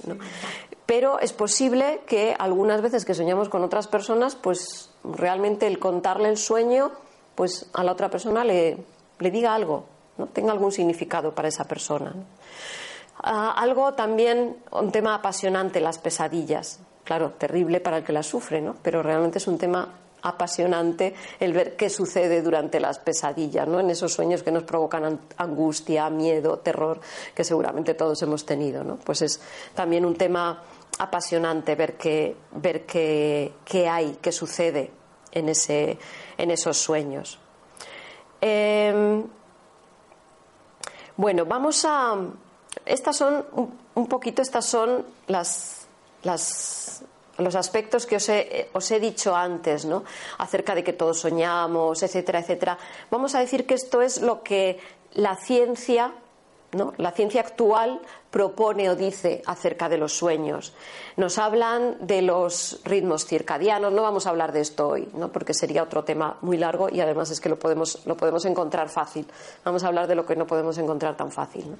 [0.89, 6.29] Pero es posible que algunas veces que soñamos con otras personas, pues realmente el contarle
[6.29, 6.89] el sueño,
[7.35, 8.75] pues a la otra persona le,
[9.19, 9.85] le diga algo,
[10.33, 12.15] tenga algún significado para esa persona.
[13.21, 16.79] Ah, algo también, un tema apasionante, las pesadillas.
[17.03, 18.75] Claro, terrible para el que las sufre, ¿no?
[18.81, 23.79] Pero realmente es un tema apasionante el ver qué sucede durante las pesadillas, ¿no?
[23.79, 26.99] En esos sueños que nos provocan angustia, miedo, terror,
[27.35, 28.97] que seguramente todos hemos tenido, ¿no?
[28.97, 29.39] Pues es
[29.75, 30.63] también un tema
[30.99, 33.53] apasionante ver qué, ver qué,
[33.89, 34.91] hay, qué sucede
[35.31, 35.97] en, ese,
[36.37, 37.39] en esos sueños.
[38.41, 39.25] Em,
[41.17, 42.15] bueno, vamos a.
[42.85, 43.45] Estas son
[43.95, 45.87] un poquito, estas son las,
[46.23, 47.03] las
[47.39, 50.03] los aspectos que os he, os he dicho antes, ¿no?
[50.37, 52.77] acerca de que todos soñamos, etcétera, etcétera.
[53.09, 54.79] Vamos a decir que esto es lo que
[55.13, 56.13] la ciencia,
[56.73, 56.93] ¿no?
[56.97, 60.73] la ciencia actual propone o dice acerca de los sueños.
[61.17, 65.31] Nos hablan de los ritmos circadianos, no vamos a hablar de esto hoy, ¿no?
[65.31, 68.89] porque sería otro tema muy largo y además es que lo podemos, lo podemos encontrar
[68.89, 69.25] fácil.
[69.65, 71.75] Vamos a hablar de lo que no podemos encontrar tan fácil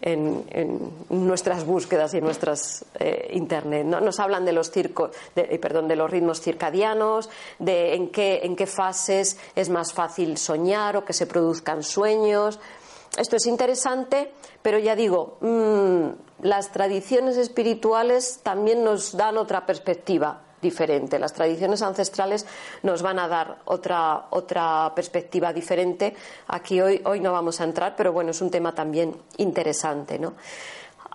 [0.00, 0.40] en,
[1.10, 3.84] nuestras búsquedas y en nuestras eh, internet.
[3.84, 4.00] ¿no?
[4.00, 8.56] Nos hablan de los, circo, eh, perdón, de los ritmos circadianos, de en qué, en
[8.56, 12.58] qué fases es más fácil soñar o que se produzcan sueños.
[13.16, 20.42] Esto es interesante, pero ya digo, mm, las tradiciones espirituales también nos dan otra perspectiva
[20.62, 21.18] diferente.
[21.18, 22.46] Las tradiciones ancestrales
[22.82, 26.14] nos van a dar otra, otra perspectiva diferente.
[26.48, 30.18] Aquí hoy, hoy no vamos a entrar, pero bueno, es un tema también interesante.
[30.18, 30.34] ¿no?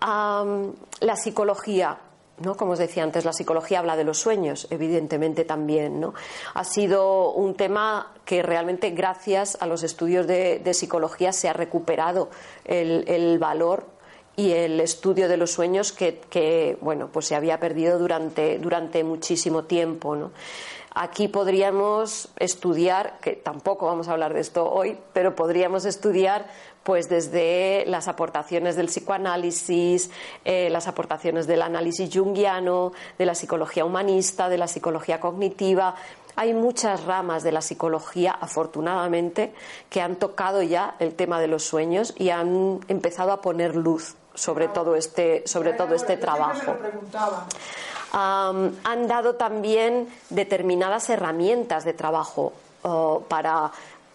[0.02, 1.98] la psicología
[2.40, 2.56] ¿no?
[2.56, 6.14] Como os decía antes, la psicología habla de los sueños, evidentemente también, ¿no?
[6.54, 12.30] Ha sido un tema que realmente gracias a los estudios de, psicología se ha recuperado
[12.66, 13.86] el, valor
[14.36, 19.64] y el estudio de los sueños que, bueno, pues se había perdido durante, durante muchísimo
[19.64, 20.16] tiempo.
[20.16, 20.32] ¿no?
[20.98, 26.48] Aquí podríamos estudiar, que tampoco vamos a hablar de esto hoy, pero podríamos estudiar
[26.84, 30.12] pues desde las aportaciones del psicoanálisis,
[30.46, 35.96] eh, las aportaciones del análisis junguiano, de la psicología humanista, de la psicología cognitiva.
[36.36, 39.54] Hay muchas ramas de la psicología, afortunadamente,
[39.90, 44.16] que han tocado ya el tema de los sueños y han empezado a poner luz
[44.36, 46.76] sobre todo este, sobre todo este trabajo.
[48.12, 52.54] han dado también determinadas herramientas de trabajo
[53.28, 53.72] para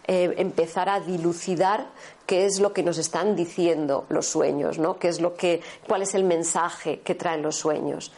[0.06, 1.86] eh, empezar a dilucidar
[2.26, 4.98] qué es lo que nos están diciendo los sueños, ¿no?
[4.98, 8.10] ¿Qué es lo que, cuál es el mensaje que traen los sueños.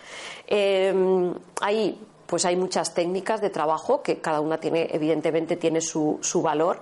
[0.47, 6.19] Em, hay, pues hay muchas técnicas de trabajo que cada una tiene, evidentemente, tiene su,
[6.23, 6.81] su valor.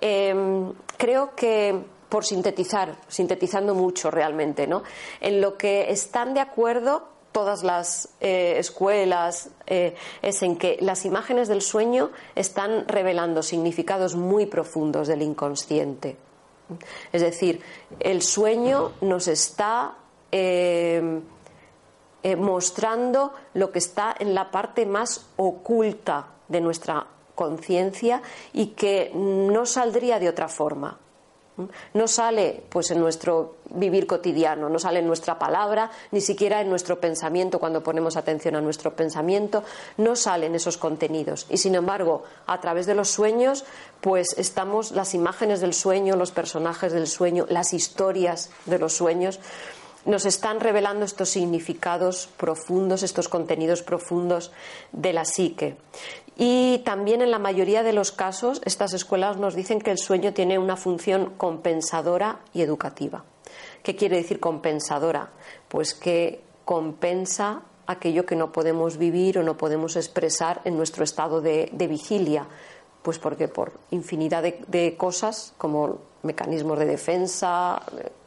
[0.00, 1.78] Em, creo que
[2.10, 4.82] por sintetizar, sintetizando mucho realmente, ¿no?
[5.20, 11.04] En lo que están de acuerdo todas las eh, escuelas eh, es en que las
[11.04, 16.16] imágenes del sueño están revelando significados muy profundos del inconsciente.
[17.12, 17.60] Es decir,
[17.98, 19.94] el sueño nos está
[20.30, 21.20] eh,
[22.36, 29.66] mostrando lo que está en la parte más oculta de nuestra conciencia y que no
[29.66, 30.98] saldría de otra forma.
[31.94, 36.70] No sale pues en nuestro vivir cotidiano, no sale en nuestra palabra, ni siquiera en
[36.70, 39.62] nuestro pensamiento cuando ponemos atención a nuestro pensamiento,
[39.96, 41.46] no salen esos contenidos.
[41.50, 43.64] Y sin embargo, a través de los sueños,
[44.00, 49.40] pues estamos las imágenes del sueño, los personajes del sueño, las historias de los sueños
[50.04, 54.50] nos están revelando estos significados profundos, estos contenidos profundos
[54.92, 55.76] de la psique.
[56.42, 60.32] Y también en la mayoría de los casos estas escuelas nos dicen que el sueño
[60.32, 63.24] tiene una función compensadora y educativa.
[63.82, 65.28] ¿Qué quiere decir compensadora?
[65.68, 71.42] Pues que compensa aquello que no podemos vivir o no podemos expresar en nuestro estado
[71.42, 72.46] de, vigilia.
[73.02, 77.82] Pues porque por infinidad de, cosas, como mecanismos de defensa,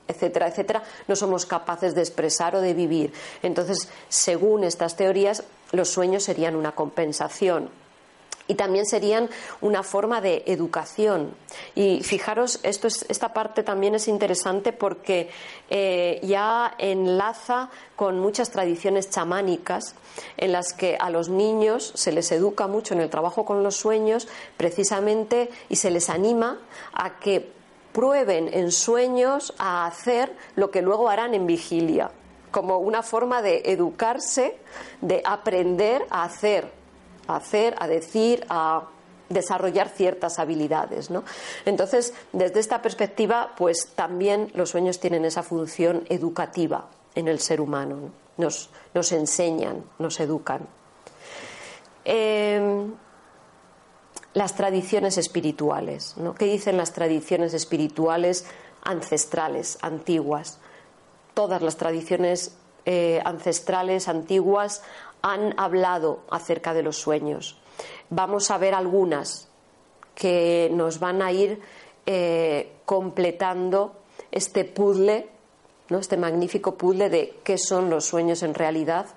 [0.08, 3.12] etcétera, etcétera, no somos capaces de expresar o de vivir.
[3.42, 7.82] Entonces, según estas teorías, los sueños serían una compensación
[8.48, 9.30] y también serían
[9.62, 11.34] una forma de educación.
[11.76, 15.30] Y fijaros, esto es, esta parte también es interesante porque
[15.70, 19.96] eh, ya enlaza con muchas tradiciones chamánicas
[20.38, 23.76] en las que a los niños se les educa mucho en el trabajo con los
[23.76, 24.28] sueños
[24.58, 26.60] precisamente y se les anima
[26.94, 27.52] a que
[27.94, 32.12] prueben en sueños a hacer lo que luego harán en vigilia
[32.52, 34.56] como una forma de educarse,
[35.02, 36.83] de aprender a hacer
[37.28, 38.88] a hacer, a decir, a
[39.30, 41.10] desarrollar ciertas habilidades.
[41.10, 41.24] ¿no?
[41.66, 47.62] Entonces, desde esta perspectiva, pues también los sueños tienen esa función educativa en el ser
[47.62, 48.12] humano.
[48.38, 50.68] Nos, nos, enseñan, nos educan.
[52.06, 52.94] Em,
[54.34, 56.16] las tradiciones espirituales.
[56.18, 56.34] ¿no?
[56.34, 58.46] ¿Qué dicen las tradiciones espirituales
[58.84, 60.60] ancestrales, antiguas?
[61.34, 62.56] Todas las tradiciones
[62.86, 64.82] eh, ancestrales, antiguas,
[65.24, 67.58] han hablado acerca de los sueños.
[68.10, 69.50] Vamos a ver algunas
[70.14, 71.60] que nos van a ir
[72.06, 73.96] eh, completando
[74.32, 75.28] este puzzle,
[75.90, 75.98] ¿no?
[75.98, 79.08] este magnífico puzzle de qué son los sueños en realidad,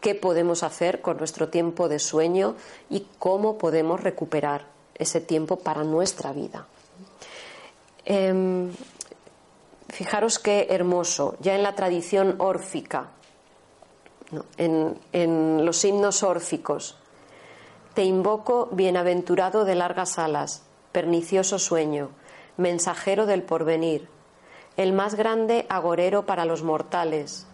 [0.00, 2.56] qué podemos hacer con nuestro tiempo de sueño
[2.90, 6.66] y cómo podemos recuperar ese tiempo para nuestra vida.
[8.04, 8.70] Em,
[9.88, 13.10] fijaros qué hermoso, ya en la tradición órfica,
[14.56, 16.96] en, los himnos órficos.
[17.94, 20.62] Te invoco, bienaventurado de largas alas,
[20.92, 22.10] pernicioso sueño,
[22.56, 24.08] mensajero del porvenir,
[24.76, 27.46] el más grande agorero para los mortales,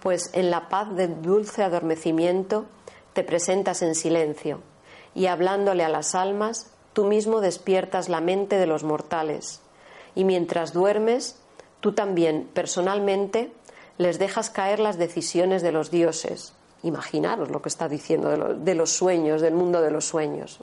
[0.00, 2.64] pues en la paz del dulce adormecimiento
[3.12, 4.62] te presentas en silencio,
[5.14, 9.60] y hablándole a las almas, tú mismo despiertas la mente de los mortales,
[10.14, 11.38] y mientras duermes,
[11.80, 13.52] tú también personalmente
[14.00, 16.54] les dejas caer las decisiones de los dioses.
[16.82, 20.58] Imaginaros lo que está diciendo de, los sueños, del mundo de los sueños.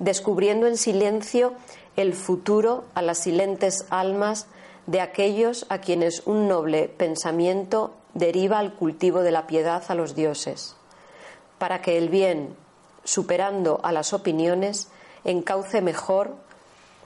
[0.00, 1.52] Descubriendo en silencio
[1.94, 4.48] el futuro a las silentes almas
[4.88, 10.16] de aquellos a quienes un noble pensamiento deriva al cultivo de la piedad a los
[10.16, 10.74] dioses,
[11.58, 12.56] para que el bien,
[13.04, 14.88] superando a las opiniones,
[15.22, 16.34] encauce mejor,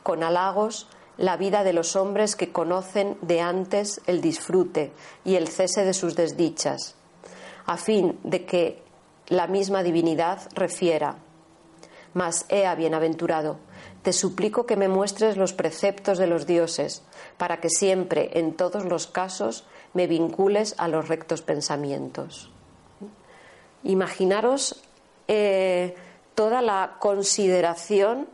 [0.03, 4.92] con halagos, la vida de los hombres que conocen de antes el disfrute
[5.24, 6.94] y el cese de sus desdichas,
[7.66, 8.82] a fin de que
[9.28, 11.16] la misma divinidad refiera.
[12.12, 13.58] Mas, ea bienaventurado,
[14.02, 17.02] te suplico que me muestres los preceptos de los dioses,
[17.38, 22.50] para que siempre, en todos los casos, me vincules a los rectos pensamientos.
[23.82, 24.82] Imaginaros
[25.26, 25.94] eh,
[26.34, 28.28] toda la consideración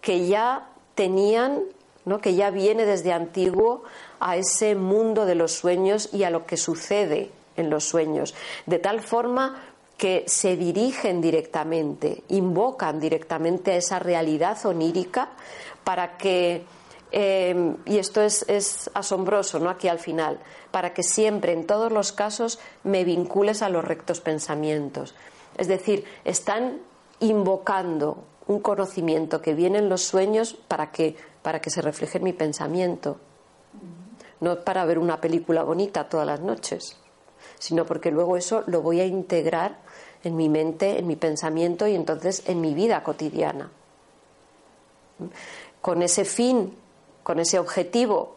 [0.00, 1.62] que ya tenían,
[2.04, 2.20] ¿no?
[2.20, 3.84] que ya viene desde antiguo
[4.20, 8.34] a ese mundo de los sueños y a lo que sucede en los sueños,
[8.66, 9.62] de tal forma
[9.96, 15.30] que se dirigen directamente, invocan directamente a esa realidad onírica
[15.84, 16.64] para que,
[17.12, 19.70] eh, y esto es, es, asombroso, ¿no?
[19.70, 20.40] Aquí al final,
[20.72, 25.14] para que siempre, en todos los casos, me vincules a los rectos pensamientos.
[25.56, 26.80] Es decir, están
[27.20, 32.24] invocando un conocimiento que viene en los sueños para que, para que se refleje en
[32.24, 33.18] mi pensamiento.
[34.40, 36.96] No para ver una película bonita todas las noches,
[37.58, 39.76] sino porque luego eso lo voy a integrar
[40.22, 43.70] en mi mente, en mi pensamiento y entonces en mi vida cotidiana.
[45.82, 46.74] Con ese fin,
[47.22, 48.36] con ese objetivo,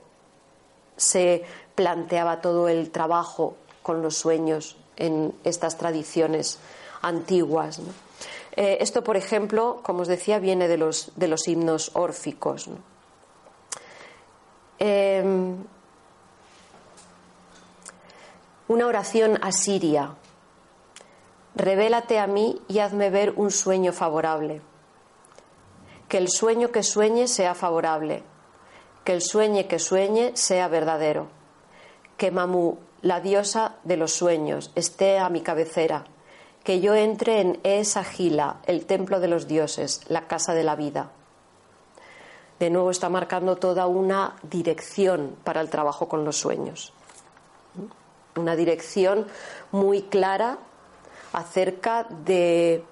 [0.97, 1.45] se
[1.75, 6.59] planteaba todo el trabajo con los sueños en estas tradiciones
[7.01, 7.79] antiguas.
[8.57, 12.69] Eh, esto, por ejemplo, como os decía, viene de los, de los himnos órficos.
[14.79, 15.63] Em,
[18.67, 20.15] una oración asiria.
[21.55, 24.61] Revélate a mí y hazme ver un sueño favorable.
[26.07, 28.23] Que el sueño que sueñe sea favorable.
[29.03, 31.27] Que el sueño que sueñe sea verdadero.
[32.17, 36.05] Que Mamu, la diosa de los sueños, esté a mi cabecera
[36.67, 40.75] que yo entre en esa gila, el templo de los dioses, la casa de la
[40.75, 41.11] vida.
[42.59, 46.93] De nuevo está marcando toda una dirección para el trabajo con los sueños.
[48.35, 49.27] Una dirección
[49.71, 50.57] muy clara
[51.33, 52.83] acerca de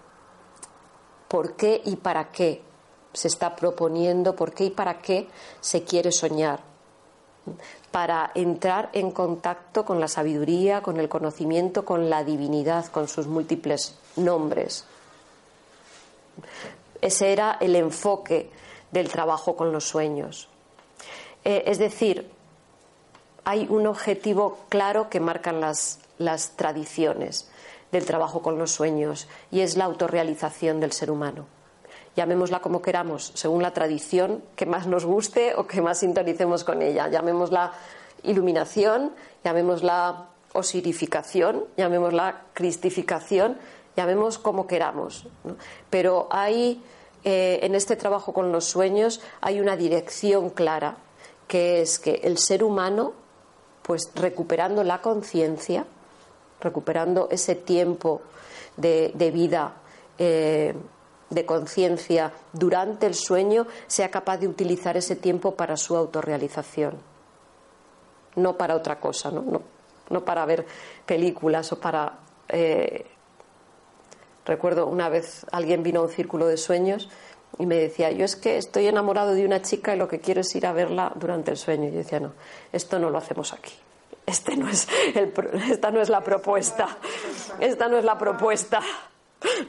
[1.27, 2.61] por qué y para qué
[3.13, 5.27] se está proponiendo, por qué y para qué
[5.61, 6.75] se quiere soñar
[7.91, 13.27] para entrar en contacto con la sabiduría, con el conocimiento, con la divinidad, con sus
[13.27, 14.85] múltiples nombres.
[17.01, 18.51] Ese era el enfoque
[18.95, 20.47] del trabajo con los sueños.
[21.43, 22.31] Eh, es decir,
[23.43, 27.51] hay un objetivo claro que marcan las, las tradiciones
[27.91, 31.45] del trabajo con los sueños y es la autorrealización del ser humano
[32.15, 36.81] llamémosla como queramos, según la tradición que más nos guste o que más sintonicemos con
[36.81, 37.09] ella.
[37.09, 37.73] Llamémosla
[38.23, 39.11] iluminación,
[39.43, 43.57] llamémosla osirificación, llamémosla cristificación,
[43.97, 45.27] llamemos como queramos.
[45.89, 46.81] Pero hay,
[47.27, 50.97] eh, en este trabajo con los sueños, hay una dirección clara,
[51.47, 53.13] que es que el ser humano,
[53.81, 55.87] pues recuperando la conciencia,
[56.61, 58.21] recuperando ese tiempo
[58.77, 59.73] de, vida
[60.19, 60.75] eh,
[61.31, 66.93] de conciencia durante el sueño sea capaz de utilizar ese tiempo para su autorrealización,
[68.35, 69.63] no para otra cosa, no,
[70.11, 70.63] no, para ver
[71.07, 72.19] películas o para...
[72.49, 73.07] Eh,
[74.45, 77.09] recuerdo una vez alguien vino a un círculo de sueños
[77.57, 80.41] y me decía, yo es que estoy enamorado de una chica y lo que quiero
[80.41, 81.87] es ir a verla durante el sueño.
[81.87, 82.33] Y yo decía, no,
[82.71, 83.73] esto no lo hacemos aquí.
[84.25, 85.31] Este no es el,
[85.71, 86.97] esta no es la propuesta.
[87.59, 88.81] Esta no es la propuesta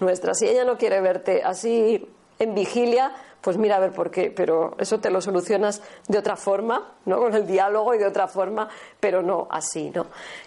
[0.00, 0.34] nuestra.
[0.34, 2.04] Si ella no quiere verte así
[2.38, 6.36] en vigilia, pues mira a ver por qué, pero eso te lo solucionas de otra
[6.36, 7.18] forma, ¿no?
[7.18, 8.68] Con el diálogo y de otra forma,
[8.98, 10.06] pero no así, ¿no?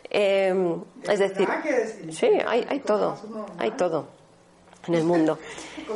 [0.10, 0.76] Eh,
[1.08, 1.48] es decir,
[2.12, 3.16] sí, hay, hay todo,
[3.58, 4.19] hay todo
[4.88, 5.38] en el mundo.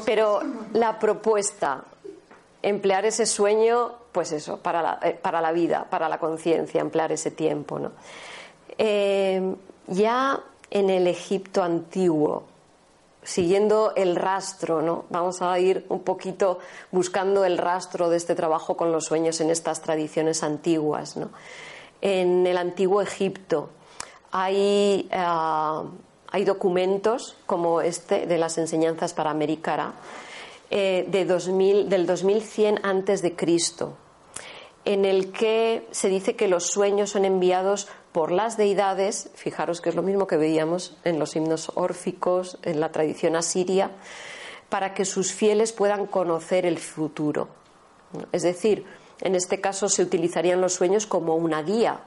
[0.06, 0.42] Pero
[0.74, 1.84] la propuesta,
[2.62, 7.12] emplear ese sueño, pues eso, para la, eh, para la vida, para la conciencia, emplear
[7.12, 7.92] ese tiempo, ¿no?
[8.78, 9.56] Eh,
[9.88, 10.40] ya
[10.72, 12.44] en el Egipto antiguo,
[13.22, 15.06] siguiendo el rastro, ¿no?
[15.10, 16.60] Vamos a ir un poquito
[16.92, 21.30] buscando el rastro de este trabajo con los sueños en estas tradiciones antiguas, ¿no?
[22.02, 23.70] En el antiguo Egipto
[24.32, 25.84] hay, ah,
[26.34, 29.94] hay documentos como este de las enseñanzas para América
[30.72, 33.94] eh, de 2000, del 2100 antes de Cristo,
[34.84, 39.90] en el que se dice que los sueños son enviados por las deidades, fijaros que
[39.90, 43.92] es lo mismo que veíamos en los himnos órficos, en la tradición asiria,
[44.70, 47.48] para que sus fieles puedan conocer el futuro.
[48.32, 48.88] Es decir,
[49.22, 52.00] en este caso se utilizarían los sueños como una guía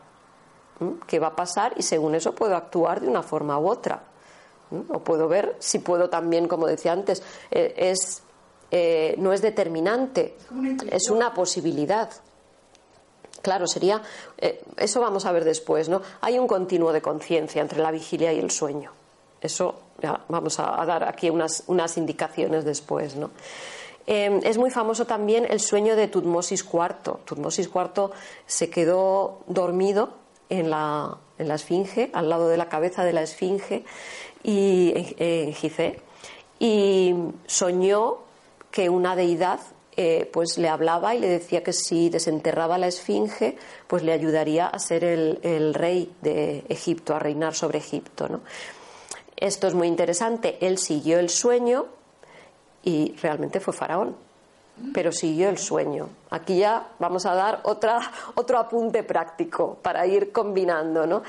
[1.07, 4.16] que va a pasar y según eso puedo actuar de una forma u otra.
[4.71, 8.23] O puedo ver si puedo también, como decía antes, eh, es,
[8.71, 10.37] eh, no es determinante,
[10.91, 12.11] es una posibilidad.
[13.43, 14.03] Claro, sería.
[14.39, 16.03] Eh, eso vamos a ver después, ¿no?
[16.21, 18.91] Hay un continuo de conciencia entre la vigilia y el sueño.
[19.41, 23.31] Eso ya vamos a, dar aquí unas, unas indicaciones después, ¿no?
[24.07, 27.19] Eh, es muy famoso también el sueño de Tutmosis IV.
[27.25, 28.11] Tutmosis IV
[28.47, 30.15] se quedó dormido
[30.49, 33.85] en la, en la Esfinge, al lado de la cabeza de la Esfinge,
[34.47, 35.99] y en, Gizeh,
[36.61, 37.15] y
[37.47, 38.19] soñó
[38.71, 39.59] que una deidad
[39.97, 44.69] eh, pues le hablaba y le decía que si desenterraba la esfinge, pues le ayudaría
[44.69, 48.41] a ser el, rey de Egipto, a reinar sobre Egipto.
[49.37, 50.59] Esto es muy interesante.
[50.61, 51.87] Él siguió el sueño
[52.85, 54.26] y realmente fue faraón
[54.93, 56.09] pero siguió el sueño.
[56.31, 58.01] Aquí ya vamos a dar otra,
[58.35, 61.07] otro apunte práctico para ir combinando.
[61.07, 61.23] ¿no?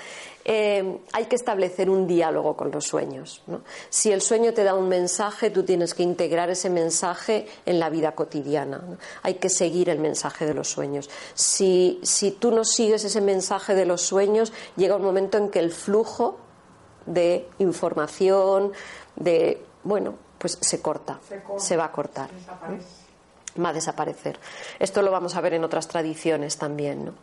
[0.43, 3.41] Eh, hay que establecer un diálogo con los sueños.
[3.47, 3.61] ¿no?
[3.89, 7.89] Si el sueño te da un mensaje, tú tienes que integrar ese mensaje en la
[7.89, 8.81] vida cotidiana.
[9.23, 11.09] Hay que seguir el mensaje de los sueños.
[11.33, 15.59] Si, si tú no sigues ese mensaje de los sueños, llega un momento en que
[15.59, 16.37] el flujo
[17.05, 18.73] de información,
[19.15, 21.19] de bueno, pues se corta,
[21.57, 22.29] se, va a cortar
[23.63, 24.39] va a desaparecer.
[24.79, 27.13] Esto lo vamos a ver en otras tradiciones también.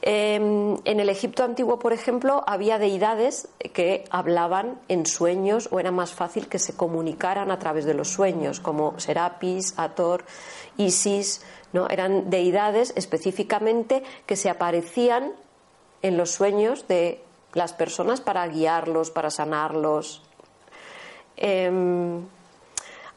[0.00, 5.90] Em, en el Egipto antiguo, por ejemplo, había deidades que hablaban en sueños o era
[5.90, 10.24] más fácil que se comunicaran a través de los sueños, como Serapis, Ator,
[10.76, 11.42] Isis,
[11.72, 11.88] ¿no?
[11.88, 15.32] Eran deidades específicamente que se aparecían
[16.02, 17.20] en los sueños de
[17.54, 20.22] las personas para guiarlos, para sanarlos.
[21.36, 22.24] Em,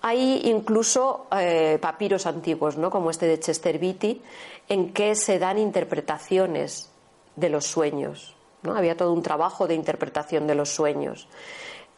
[0.01, 2.89] hay incluso eh, papiros antiguos, ¿no?
[2.89, 4.21] como este de Chester Beatty,
[4.67, 6.89] en que se dan interpretaciones
[7.35, 8.35] de los sueños.
[8.63, 8.75] ¿no?
[8.75, 11.27] Había todo un trabajo de interpretación de los sueños.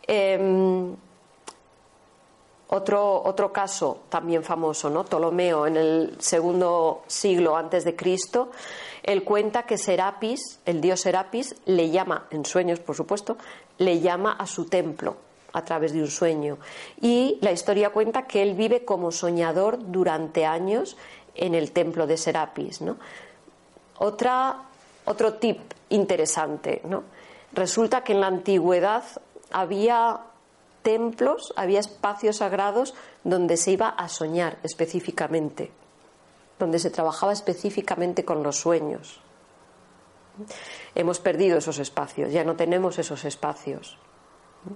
[0.06, 0.96] Em,
[2.70, 5.06] otro, otro, caso también famoso, ¿no?
[5.06, 8.52] Ptolomeo, en el segundo siglo antes de Cristo,
[9.04, 13.38] él cuenta que Serapis, el dios Serapis, le llama, en sueños por supuesto,
[13.78, 15.16] le llama a su templo
[15.54, 16.58] a través de un sueño.
[17.00, 20.98] Y la historia cuenta que él vive como soñador durante años
[21.36, 22.82] en el templo de Serapis.
[22.82, 22.98] ¿no?
[24.00, 24.64] Otra,
[25.06, 26.82] otro tip interesante.
[26.86, 27.04] ¿no?
[27.54, 29.04] Resulta que en la antigüedad
[29.52, 30.22] había
[30.82, 35.72] templos, había espacios sagrados donde se iba a soñar específicamente,
[36.58, 39.22] donde se trabajaba específicamente con los sueños.
[40.96, 44.00] Hemos perdido esos espacios, ya no tenemos esos espacios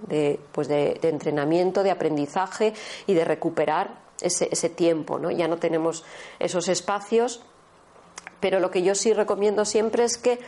[0.08, 2.74] de, pues de, entrenamiento, de aprendizaje
[3.06, 5.18] y de recuperar ese, ese tiempo.
[5.18, 5.30] ¿no?
[5.30, 6.04] Ya no tenemos
[6.38, 7.42] esos espacios,
[8.40, 10.38] pero lo que yo sí recomiendo siempre es que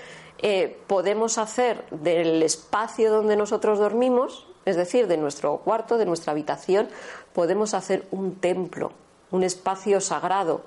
[0.43, 6.33] eh, podemos hacer del espacio donde nosotros dormimos, es decir, de nuestro cuarto, de nuestra
[6.33, 6.89] habitación,
[7.35, 8.93] podemos hacer un templo,
[9.31, 10.63] un espacio sagrado,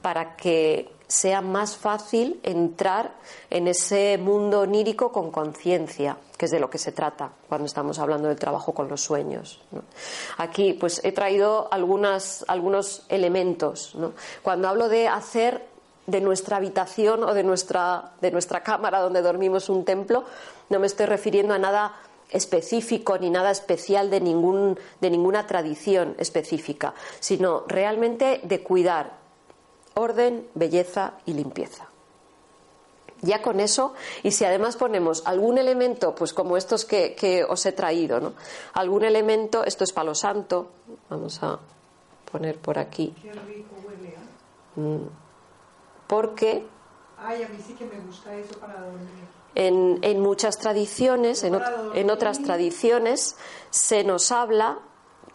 [0.00, 3.12] para que sea más fácil entrar
[3.48, 8.00] en ese mundo onírico con conciencia, que es de lo que se trata cuando estamos
[8.00, 9.60] hablando del trabajo con los sueños.
[10.38, 13.96] Aquí pues he traído algunas, algunos elementos.
[14.42, 15.64] Cuando hablo de hacer
[16.08, 20.24] de nuestra habitación o de nuestra, de nuestra cámara donde dormimos un templo,
[20.68, 21.94] no me estoy refiriendo a nada
[22.28, 29.23] específico ni nada especial de, ningún, de ninguna tradición específica, sino realmente de cuidar
[29.94, 31.88] orden, belleza y limpieza.
[33.22, 37.72] Ya con eso, y si además ponemos algún elemento, pues como estos que, os he
[37.72, 38.34] traído, ¿no?
[38.74, 40.72] Algún elemento, esto es palo santo,
[41.08, 41.58] vamos a
[42.30, 43.14] poner por aquí.
[43.22, 44.80] Qué rico huele, ¿eh?
[44.80, 45.08] Mm.
[46.06, 46.66] Porque.
[47.16, 49.24] Ay, a mí sí que me gusta eso para dormir.
[49.54, 51.58] En, en muchas tradiciones, en,
[51.94, 53.36] en otras tradiciones,
[53.70, 54.80] se nos habla,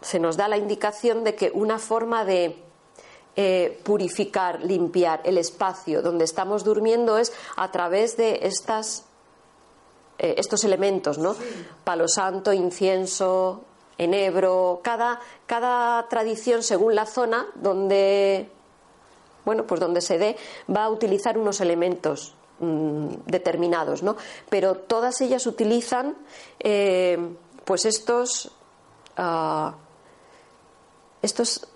[0.00, 2.62] se nos da la indicación de que una forma de
[3.42, 9.06] eh, purificar, limpiar el espacio donde estamos durmiendo es a través de estas,
[10.18, 11.34] eh, estos elementos, ¿no?
[11.82, 13.62] Palo santo, incienso,
[13.96, 18.50] enebro, cada, cada tradición según la zona donde
[19.46, 20.36] bueno, pues donde se dé,
[20.68, 24.16] va a utilizar unos elementos mm, determinados, ¿no?
[24.50, 26.14] Pero todas ellas utilizan,
[26.58, 27.16] eh,
[27.64, 28.50] pues estos,
[29.16, 29.76] ah,
[31.22, 31.69] estos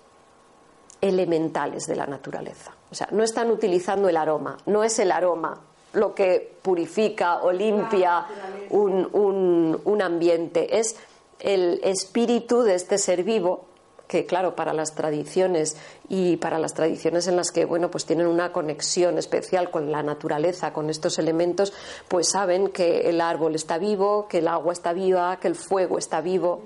[1.07, 2.71] elementales de la naturaleza.
[2.91, 5.61] O sea, no están utilizando el aroma, no es el aroma
[5.95, 8.25] lo que purifica o limpia
[8.69, 10.95] un, un, ambiente, es
[11.39, 13.65] el espíritu de este ser vivo
[14.07, 15.77] que claro para las tradiciones
[16.09, 20.03] y para las tradiciones en las que bueno pues tienen una conexión especial con la
[20.03, 21.73] naturaleza con estos elementos
[22.07, 25.97] pues saben que el árbol está vivo que el agua está viva que el fuego
[25.97, 26.61] está vivo.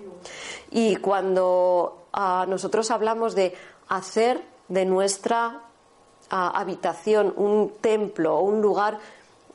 [0.72, 3.54] Y cuando ah, nosotros hablamos de
[3.90, 5.64] hacer de nuestra
[6.30, 9.00] ah, habitación un templo o un lugar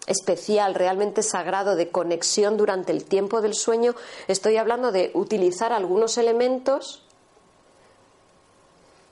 [0.07, 3.95] especial, realmente sagrado, de conexión durante el tiempo del sueño,
[4.29, 7.03] estoy hablando de utilizar algunos elementos,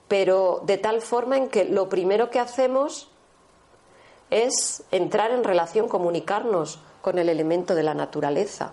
[0.08, 3.08] pero de tal forma en que lo primero que hacemos
[4.28, 8.72] es entrar en relación, comunicarnos con el elemento de la naturaleza.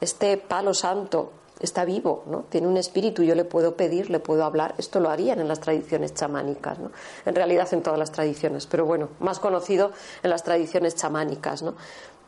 [0.00, 2.44] Este palo santo está vivo, ¿no?
[2.48, 4.74] tiene un espíritu, yo le puedo pedir, le puedo hablar.
[4.78, 6.90] Esto lo harían en las tradiciones chamánicas, ¿no?
[7.24, 9.92] en realidad en todas las tradiciones, pero bueno, más conocido
[10.22, 11.62] en las tradiciones chamánicas.
[11.62, 11.74] ¿no?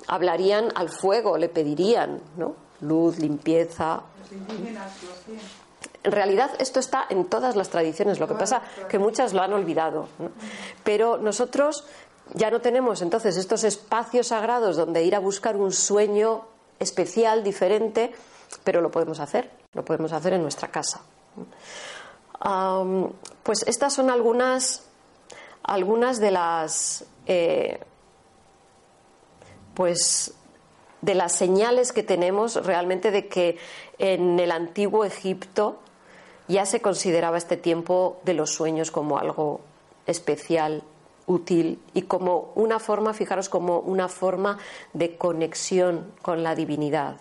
[0.07, 2.55] Hablarían al fuego, le pedirían ¿no?
[2.81, 4.03] luz, limpieza.
[6.03, 9.53] En realidad esto está en todas las tradiciones, lo que pasa que muchas lo han
[9.53, 10.09] olvidado.
[10.85, 11.85] Pero nosotros
[12.35, 16.45] ya no tenemos entonces estos espacios sagrados donde ir a buscar un sueño
[16.79, 18.13] especial, diferente,
[18.65, 21.01] pero lo podemos hacer, lo podemos hacer en nuestra casa.
[23.43, 24.85] pues estas son algunas,
[25.63, 27.81] algunas de las eh,
[29.75, 30.35] pues
[31.03, 33.59] de las señales que tenemos realmente de que
[33.99, 35.79] en el antiguo Egipto
[36.49, 39.61] ya se consideraba este tiempo de los sueños como algo
[40.07, 40.83] especial,
[41.27, 44.59] útil y como una forma, fijaros, como una forma
[44.93, 47.17] de conexión con la divinidad.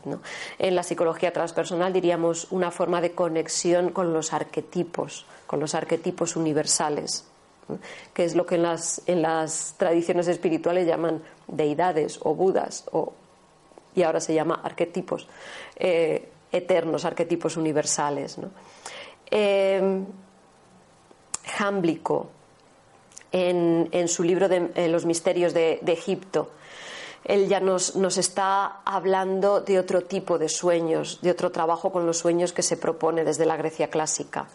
[0.59, 6.35] En la psicología transpersonal diríamos una forma de conexión con los arquetipos, con los arquetipos
[6.35, 7.25] universales,
[8.13, 13.13] que es lo que en las, en las tradiciones espirituales llaman deidades o budas, o,
[13.95, 15.27] y ahora se llama arquetipos
[15.77, 18.37] eh, eternos, arquetipos universales.
[18.37, 18.49] ¿no?
[19.31, 20.03] Eh,
[21.45, 22.29] Jámblico,
[23.35, 26.51] en, su libro de Los misterios de, Egipto.
[27.25, 32.19] Él ya nos, está hablando de otro tipo de sueños, de otro trabajo con los
[32.19, 34.47] sueños que se propone desde la Grecia clásica.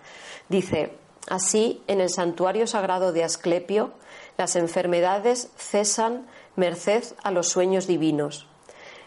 [0.48, 0.94] Dice,
[1.28, 3.92] así, en el santuario sagrado de Asclepio,
[4.38, 6.26] las enfermedades cesan
[6.56, 8.46] merced a los sueños divinos.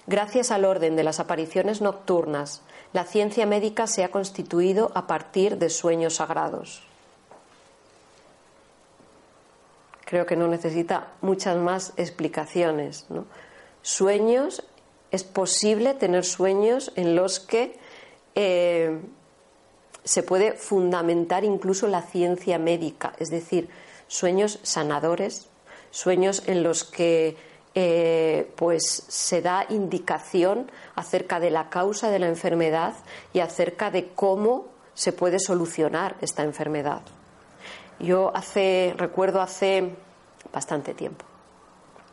[0.06, 2.62] Gracias al orden de las apariciones nocturnas,
[2.92, 6.84] la ciencia médica se ha constituido a partir de sueños sagrados.
[10.06, 13.06] Creo que no necesita muchas más explicaciones.
[13.82, 14.64] Sueños,
[15.12, 17.78] es posible tener sueños en los que
[18.36, 19.00] eh,
[20.04, 23.70] se puede fundamentar incluso la ciencia médica, es decir,
[24.08, 25.48] sueños sanadores,
[25.92, 27.38] sueños en los que
[27.76, 32.94] eh, pues se da indicación acerca de la causa de la enfermedad
[33.34, 37.02] y acerca de cómo se puede solucionar esta enfermedad.
[38.00, 39.96] Yo hace, recuerdo hace
[40.52, 41.26] bastante tiempo,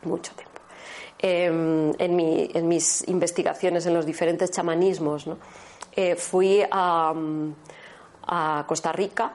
[0.03, 0.51] mucho tiempo.
[1.19, 5.27] Em, en, mis investigaciones en los diferentes chamanismos,
[5.95, 7.13] eh, fui a,
[8.65, 9.33] Costa Rica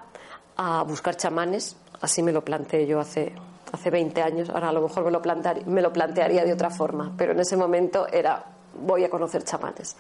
[0.56, 3.32] a buscar chamanes, así me lo planteé yo hace,
[3.72, 5.20] hace 20 años, ahora a lo mejor me lo,
[5.66, 8.44] me lo plantearía de otra forma, pero en ese momento era
[8.78, 9.96] voy a conocer chamanes.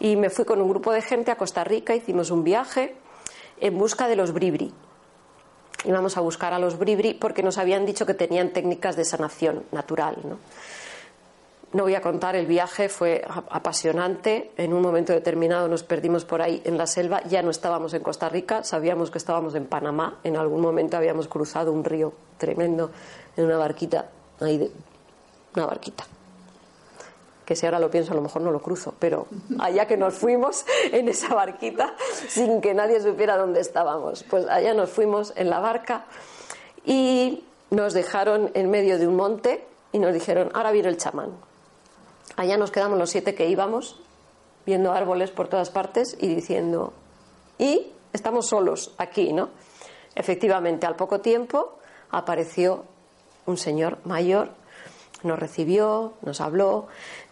[0.00, 2.96] Y me fui con un grupo de gente a Costa Rica, hicimos un viaje
[3.60, 4.72] en busca de los bribri,
[5.86, 9.64] íbamos a buscar a los bribri porque nos habían dicho que tenían técnicas de sanación
[9.72, 10.16] natural.
[10.24, 10.38] ¿no?
[11.72, 14.52] Voy a contar, el viaje fue apasionante.
[14.56, 17.22] En un momento determinado nos perdimos por ahí en la selva.
[17.24, 20.18] Ya no estábamos en Costa Rica, sabíamos que estábamos en Panamá.
[20.24, 22.90] En algún momento habíamos cruzado un río tremendo
[23.36, 24.08] en una barquita,
[24.40, 24.70] ahí de,
[25.54, 26.04] una barquita
[27.46, 29.28] que si ahora lo pienso a lo mejor no lo cruzo, pero
[29.58, 31.94] allá que nos fuimos en esa barquita
[32.28, 34.24] sin que nadie supiera dónde estábamos.
[34.24, 36.06] Pues allá nos fuimos en la barca
[36.84, 41.30] y nos dejaron en medio de un monte y nos dijeron, ahora viene el chamán.
[42.36, 44.00] Allá nos quedamos los siete que íbamos,
[44.66, 46.92] viendo árboles por todas partes y diciendo,
[47.58, 49.50] y estamos solos aquí, ¿no?
[50.16, 51.78] Efectivamente, al poco tiempo
[52.10, 52.84] apareció
[53.46, 54.50] un señor mayor
[55.22, 56.86] nos recibió, nos habló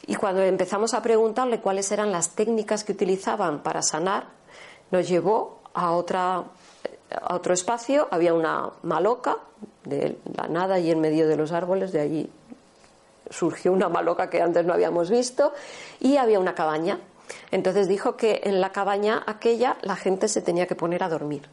[0.07, 4.29] y cuando empezamos a preguntarle cuáles eran las técnicas que utilizaban para sanar,
[4.91, 6.45] nos llevó a, otra,
[7.21, 9.39] a otro espacio, había una maloca
[9.85, 12.31] de la nada y en medio de los árboles, de allí
[13.31, 15.53] surgió una maloca que antes no habíamos visto
[16.01, 17.01] y había una cabaña.
[17.51, 21.49] Entonces dijo que en la cabaña aquella la gente se tenía que poner a dormir.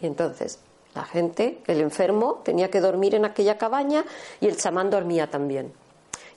[0.00, 0.60] Y entonces
[0.94, 4.04] la gente, el enfermo, tenía que dormir en aquella cabaña
[4.40, 5.72] y el chamán dormía también.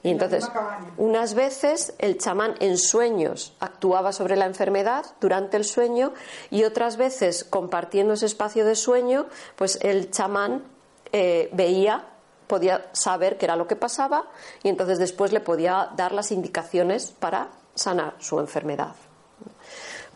[0.03, 0.49] Y entonces,
[0.97, 6.13] unas veces el chamán en sueños actuaba sobre la enfermedad durante el sueño
[6.49, 10.63] y otras veces, compartiendo ese espacio de sueño, pues el chamán
[11.11, 12.05] eh, veía,
[12.47, 14.25] podía saber qué era lo que pasaba
[14.63, 18.95] y entonces después le podía dar las indicaciones para sanar su enfermedad.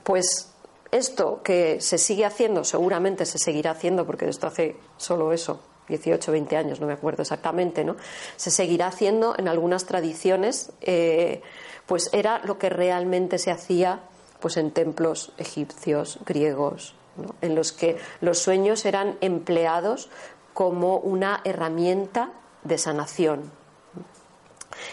[0.03, 0.51] Pues
[0.95, 6.31] esto que se sigue haciendo, seguramente se seguirá haciendo, porque esto hace solo eso, 18,
[6.31, 7.95] 20 años, no me acuerdo exactamente, ¿no?
[8.35, 11.41] Se seguirá haciendo en algunas tradiciones, eh,
[11.85, 14.01] pues era lo que realmente se hacía
[14.39, 16.95] pues en templos egipcios, griegos,
[17.41, 20.09] en los que los sueños eran empleados
[20.53, 22.31] como una herramienta
[22.63, 23.51] de sanación.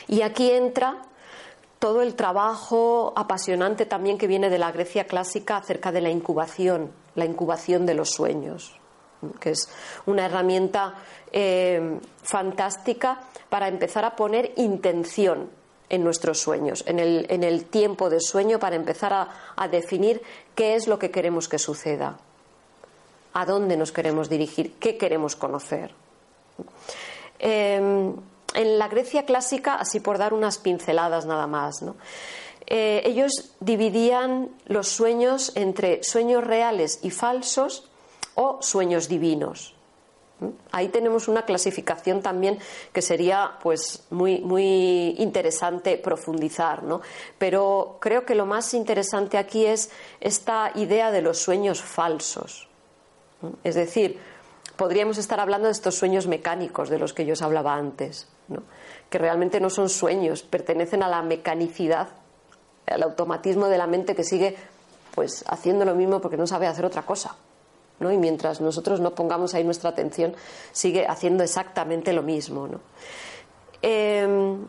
[0.08, 1.02] Y aquí entra
[1.82, 6.92] todo el trabajo apasionante también que viene de la Grecia clásica acerca de la incubación,
[7.16, 8.78] la incubación de los sueños,
[9.40, 9.68] que es
[10.06, 10.94] una herramienta
[11.32, 15.50] eh, fantástica para empezar a poner intención
[15.88, 19.12] en nuestros sueños, en el, tiempo de sueño, para empezar
[19.56, 20.22] a, definir
[20.54, 22.16] qué es lo que queremos que suceda,
[23.32, 25.90] a dónde nos queremos dirigir, qué queremos conocer.
[27.40, 28.14] Em,
[28.54, 31.84] en la Grecia clásica, así por dar unas pinceladas nada más,
[32.66, 37.90] eh, ellos dividían los sueños entre sueños reales y falsos
[38.34, 39.74] o sueños divinos.
[40.72, 42.58] Ahí tenemos una clasificación también
[42.92, 47.00] que sería pues muy, muy interesante profundizar, ¿no?
[47.38, 49.90] Pero creo que lo más interesante aquí es
[50.20, 52.68] esta idea de los sueños falsos.
[53.62, 54.18] Es decir,
[54.76, 58.28] podríamos estar hablando de estos sueños mecánicos de los que yo os hablaba antes,
[59.10, 62.08] que realmente no son sueños, pertenecen a la mecanicidad,
[62.86, 64.56] al automatismo de la mente que sigue
[65.14, 67.36] pues haciendo lo mismo porque no sabe hacer otra cosa.
[68.00, 68.10] ¿no?
[68.10, 70.34] Y mientras nosotros no pongamos ahí nuestra atención,
[70.72, 72.68] sigue haciendo exactamente lo mismo.
[73.80, 74.66] Em,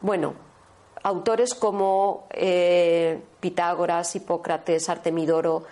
[0.00, 0.34] bueno,
[1.02, 5.64] autores como eh, Pitágoras, Hipócrates, Artemidoro,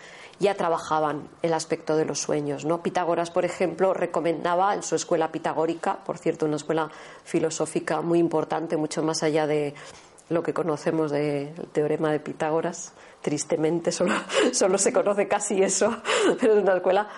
[0.43, 2.65] ya trabajaban el aspecto de los sueños.
[2.65, 2.83] ¿no?
[2.83, 6.91] Pitágoras, por ejemplo, recomendaba en su escuela pitagórica, por cierto, una escuela
[7.25, 9.75] filosófica muy importante, mucho más allá de
[10.29, 14.15] lo que conocemos del teorema de Pitágoras, tristemente, solo,
[14.53, 15.97] solo se conoce casi eso,
[16.41, 17.09] pero es una escuela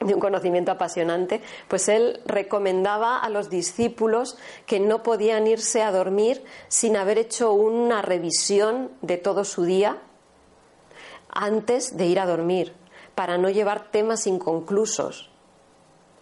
[0.00, 5.92] de un conocimiento apasionante, pues él recomendaba a los discípulos que no podían irse a
[5.92, 9.98] dormir sin haber hecho una revisión de todo su día
[11.34, 12.72] antes de ir a dormir,
[13.14, 15.30] para no llevar temas inconclusos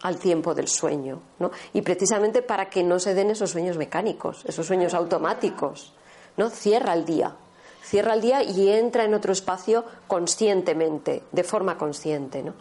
[0.01, 1.51] al tiempo del sueño, ¿no?
[1.73, 5.93] Y precisamente para que no se den esos sueños mecánicos, esos sueños automáticos,
[6.35, 6.49] ¿no?
[6.49, 7.35] Cierra el día,
[7.81, 12.53] cierra el día y entra en otro espacio conscientemente, de forma consciente, ¿no?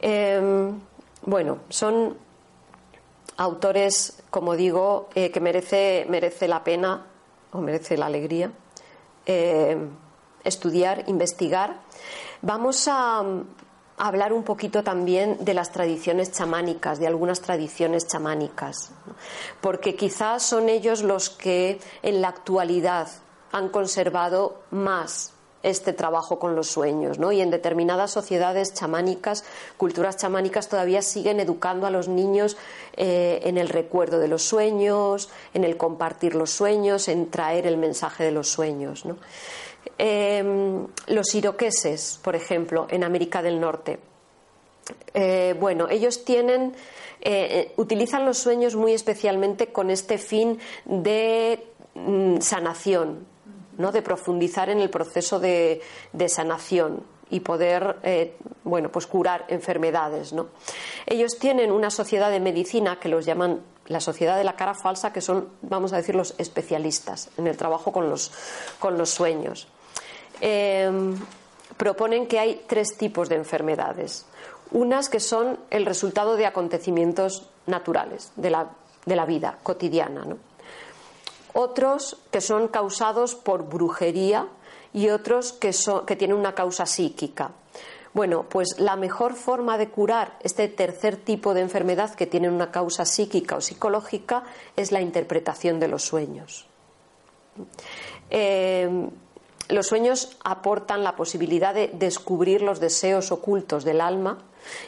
[0.00, 0.78] Em,
[1.22, 2.16] bueno, son
[3.38, 7.06] autores, como digo, eh, que merece, merece la pena
[7.52, 8.52] o merece la alegría.
[9.24, 9.78] Eh,
[10.44, 11.80] estudiar, investigar.
[12.42, 13.22] Vamos a,
[14.00, 18.92] hablar un poquito también de las tradiciones chamánicas, de algunas tradiciones chamánicas,
[19.60, 23.08] porque quizás son ellos los que en la actualidad
[23.52, 27.32] han conservado más este trabajo con los sueños, ¿no?
[27.32, 29.44] Y en determinadas sociedades chamánicas,
[29.76, 32.56] culturas chamánicas, todavía siguen educando a los niños
[32.96, 37.76] eh, en el recuerdo de los sueños, en el compartir los sueños, en traer el
[37.76, 39.18] mensaje de los sueños, ¿no?
[40.02, 43.98] Em, los iroqueses, por ejemplo, en América del Norte.
[45.12, 46.74] Eh, bueno, ellos tienen,
[47.20, 51.62] eh, utilizan los sueños muy especialmente con este fin de
[51.94, 53.26] mm, sanación,
[53.76, 53.92] ¿no?
[53.92, 55.82] de profundizar en el proceso de,
[56.28, 60.48] sanación y poder eh, bueno pues curar enfermedades ¿no?
[61.06, 65.12] ellos tienen una sociedad de medicina que los llaman la sociedad de la cara falsa,
[65.12, 68.30] que son, vamos a decir, los especialistas en el trabajo con los,
[68.78, 69.66] con los sueños.
[70.40, 71.16] Em,
[71.76, 74.26] proponen que hay tres tipos de enfermedades.
[74.70, 78.70] Unas que son el resultado de acontecimientos naturales de la,
[79.06, 80.26] de la vida cotidiana.
[81.52, 84.46] Otros que son causados por brujería
[84.92, 87.50] y otros que, son, que tienen una causa psíquica.
[88.12, 92.70] Bueno, pues la mejor forma de curar este tercer tipo de enfermedad que tiene una
[92.70, 94.42] causa psíquica o psicológica
[94.76, 96.66] es la interpretación de los sueños.
[98.30, 99.08] Eh,
[99.70, 104.38] los sueños aportan la posibilidad de descubrir los deseos ocultos del alma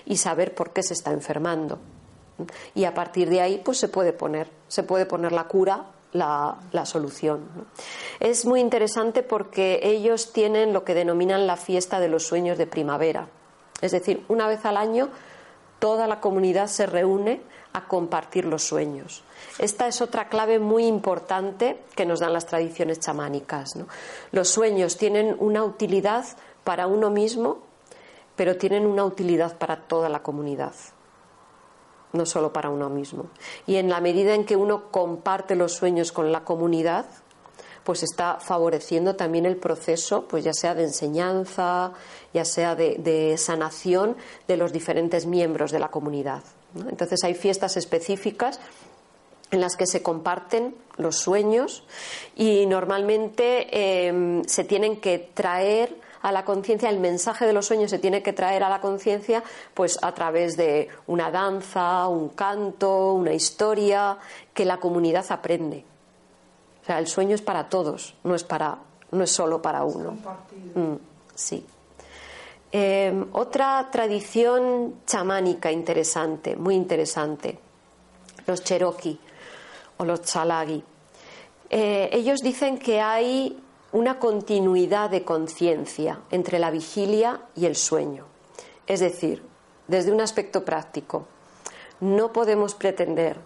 [0.04, 1.78] y saber por qué se está enfermando.
[2.74, 6.84] Y a partir de ahí, pues se puede poner, se puede poner la cura la,
[6.84, 7.48] solución.
[8.20, 12.66] Es muy interesante porque ellos tienen lo que denominan la fiesta de los sueños de
[12.66, 13.28] primavera.
[13.80, 15.08] Es decir, una vez al año
[15.82, 17.40] toda la comunidad se reúne
[17.72, 19.24] a compartir los sueños.
[19.58, 23.72] Esta es otra clave muy importante que nos dan las tradiciones chamánicas.
[24.30, 26.24] Los sueños tienen una utilidad
[26.62, 27.58] para uno mismo,
[28.36, 30.72] pero tienen una utilidad para toda la comunidad
[32.12, 33.28] no solo para uno mismo.
[33.66, 37.06] Y en la medida en que uno comparte los sueños con la comunidad,
[37.84, 41.92] pues está favoreciendo también el proceso, pues ya sea de enseñanza,
[42.32, 44.16] ya sea de, sanación
[44.46, 46.42] de los diferentes miembros de la comunidad.
[46.88, 48.60] Entonces hay fiestas específicas
[49.50, 51.84] en las que se comparten los sueños
[52.36, 57.90] y normalmente em, se tienen que traer a la conciencia, el mensaje de los sueños
[57.90, 59.42] se tiene que traer a la conciencia
[59.74, 64.16] pues a través de una danza, un canto, una historia
[64.54, 65.84] que la comunidad aprende.
[66.82, 68.78] O sea, el sueño es para todos, no es para
[69.12, 70.12] no es solo para uno.
[70.74, 70.94] Mm,
[71.34, 71.64] sí.
[72.72, 77.58] Em, otra tradición chamánica interesante, muy interesante,
[78.46, 79.18] los Cherokee
[79.98, 80.82] o los Chalagi.
[81.68, 83.62] Eh, ellos dicen que hay
[83.92, 88.24] una continuidad de conciencia entre la vigilia y el sueño.
[88.86, 89.42] Es decir,
[89.86, 91.26] desde un aspecto práctico,
[92.00, 93.38] no podemos pretender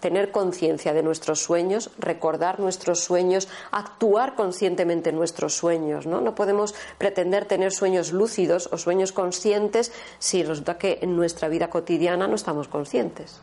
[0.00, 6.06] tener conciencia de nuestros sueños, recordar nuestros sueños, actuar conscientemente en nuestros sueños.
[6.06, 6.20] ¿no?
[6.20, 11.70] no podemos pretender tener sueños lúcidos o sueños conscientes si resulta que en nuestra vida
[11.70, 13.40] cotidiana no estamos conscientes.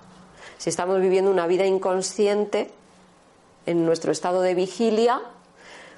[0.58, 2.72] Si estamos viviendo una vida inconsciente,
[3.68, 5.22] en nuestro estado de vigilia,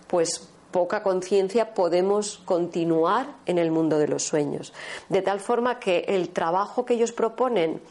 [0.08, 4.74] pues poca conciencia podemos continuar en el mundo de los sueños.
[5.08, 7.82] De tal forma que el trabajo que ellos proponen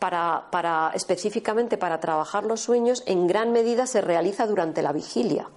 [0.00, 5.48] para, para, específicamente para trabajar los sueños en gran medida se realiza durante la vigilia.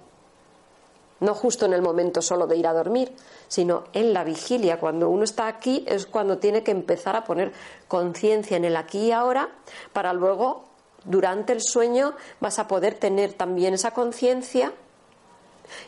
[1.20, 3.14] No justo en el momento solo de ir a dormir,
[3.48, 4.78] sino en la vigilia.
[4.78, 7.52] Cuando uno está aquí es cuando tiene que empezar a poner
[7.88, 9.48] conciencia en el aquí y ahora
[9.92, 10.64] para luego
[11.04, 14.72] durante el sueño vas a poder tener también esa conciencia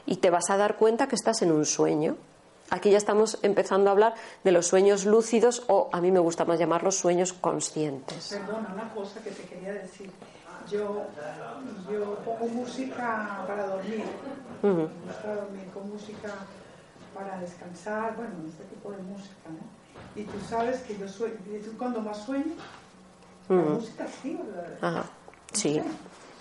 [0.07, 2.17] y te vas a dar cuenta que estás en un sueño.
[2.71, 6.45] Aquí ya estamos empezando a hablar de los sueños lúcidos o a mí me gusta
[6.45, 8.29] más llamarlos sueños conscientes.
[8.29, 10.11] Perdona, una cosa que te quería decir.
[10.71, 11.07] Yo,
[12.25, 14.05] pongo música para dormir.
[15.23, 16.35] Para dormir con música
[17.17, 20.21] para descansar, bueno, este tipo de música, ¿no?
[20.21, 21.37] Y tú sabes que yo sueño,
[21.79, 22.53] cuando más sueño,
[23.49, 24.39] la música sí,
[24.81, 25.05] Ajá,
[25.53, 25.81] sí.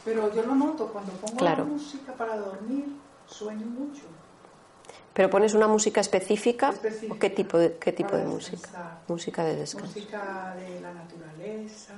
[0.04, 2.86] Pero yo lo noto, cuando pongo la música para dormir,
[3.28, 4.04] sueño mucho.
[5.16, 6.74] ¿Pero pones una música específica?
[7.10, 9.00] ¿O qué tipo de, qué tipo de música?
[9.08, 9.88] Música de descanso.
[9.88, 11.94] Música de la naturaleza.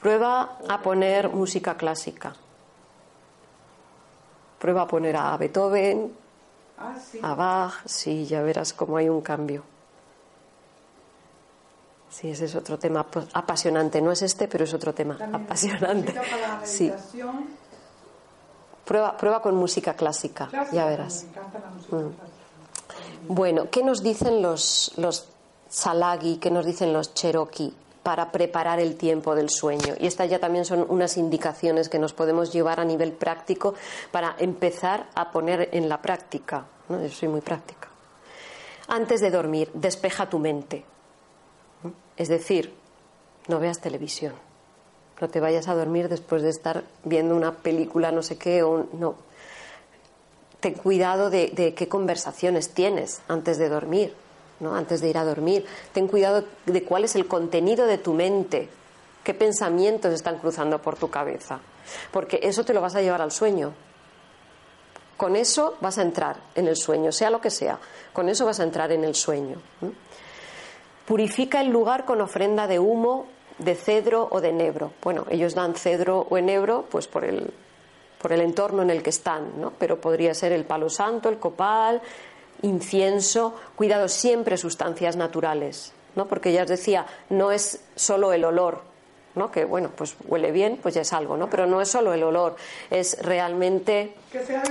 [0.00, 2.32] Prueba a poner música clásica.
[4.58, 6.10] Prueba a poner a Beethoven,
[6.78, 7.20] ah, sí.
[7.22, 9.62] a Bach, sí, ya verás cómo hay un cambio.
[12.08, 14.00] Sí, ese es otro tema apasionante.
[14.00, 16.14] No es este, pero es otro tema apasionante.
[16.64, 16.90] sí.
[18.86, 21.26] Prueba, prueba con música clásica, ya verás.
[21.90, 22.29] Mm.
[23.28, 25.28] Bueno, ¿qué nos dicen los, los
[25.68, 29.94] Salagi, qué nos dicen los Cherokee para preparar el tiempo del sueño?
[29.98, 33.74] Y estas ya también son unas indicaciones que nos podemos llevar a nivel práctico
[34.10, 36.66] para empezar a poner en la práctica.
[36.88, 37.02] ¿no?
[37.02, 37.88] Yo soy muy práctica.
[38.88, 40.84] Antes de dormir, despeja tu mente.
[42.16, 42.74] Es decir,
[43.48, 44.34] no veas televisión.
[45.20, 48.86] No te vayas a dormir después de estar viendo una película, no sé qué, o
[48.94, 49.14] no.
[50.60, 54.14] Ten cuidado de, qué conversaciones tienes antes de dormir,
[54.60, 54.74] ¿no?
[54.74, 55.64] antes de ir a dormir.
[55.92, 58.68] Ten cuidado de cuál es el contenido de tu mente,
[59.24, 61.60] qué pensamientos están cruzando por tu cabeza,
[62.10, 63.72] porque eso te lo vas a llevar al sueño.
[65.16, 67.78] Con eso vas a entrar en el sueño, sea lo que sea,
[68.12, 69.56] con eso vas a entrar en el sueño.
[71.06, 73.26] Purifica el lugar con ofrenda de humo,
[73.58, 74.92] de cedro o de enebro.
[75.02, 77.52] Bueno, ellos dan cedro o enebro pues por el,
[78.20, 79.72] por el entorno en el que están, ¿no?
[79.78, 82.02] Pero podría ser el palo santo, el copal,
[82.62, 86.26] incienso, cuidado siempre sustancias naturales, ¿no?
[86.26, 88.82] Porque ya os decía, no es solo el olor,
[89.34, 89.50] ¿no?
[89.50, 91.48] Que bueno, pues huele bien, pues ya es algo, ¿no?
[91.48, 92.56] Pero no es solo el olor,
[92.90, 94.14] es realmente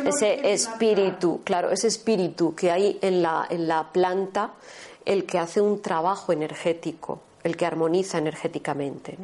[0.05, 4.51] ese espíritu, claro, ese espíritu que hay en la, en la planta
[5.05, 9.17] el que hace un trabajo energético, el que armoniza energéticamente.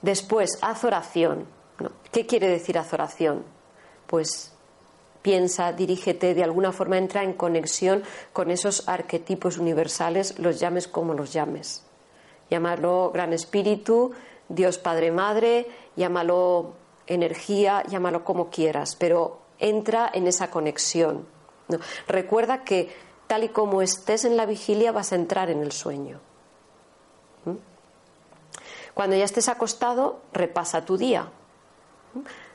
[0.00, 1.46] Después, haz oración.
[2.10, 3.44] ¿Qué quiere decir haz oración?
[4.06, 4.52] Pues
[5.22, 8.02] piensa, dirígete, de alguna forma entra en conexión
[8.32, 11.84] con esos arquetipos universales, los llames como los llames.
[12.50, 14.12] Llámalo Gran Espíritu,
[14.48, 15.66] Dios Padre Madre,
[15.96, 16.74] llámalo
[17.06, 21.26] energía, llámalo como quieras, pero entra en esa conexión.
[22.06, 22.94] Recuerda que
[23.26, 26.20] tal y como estés en la vigilia vas a entrar en el sueño.
[28.92, 31.30] Cuando ya estés acostado, repasa tu día.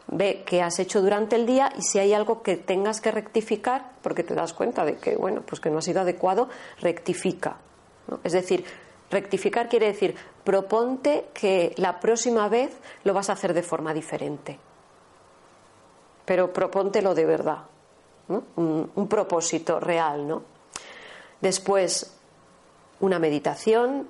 [0.08, 3.92] Ve qué has hecho durante el día y si hay algo que tengas que rectificar,
[4.02, 6.50] porque te das cuenta de que, bueno, pues que no ha sido adecuado,
[6.80, 7.58] rectifica.
[8.24, 8.64] Es decir,
[9.12, 14.58] rectificar quiere decir, proponte que la próxima vez lo vas a hacer de forma diferente.
[16.26, 17.64] Pero propóntelo de verdad.
[18.30, 20.58] Un, un propósito real, ¿no?
[21.42, 22.14] después
[23.00, 24.08] una meditación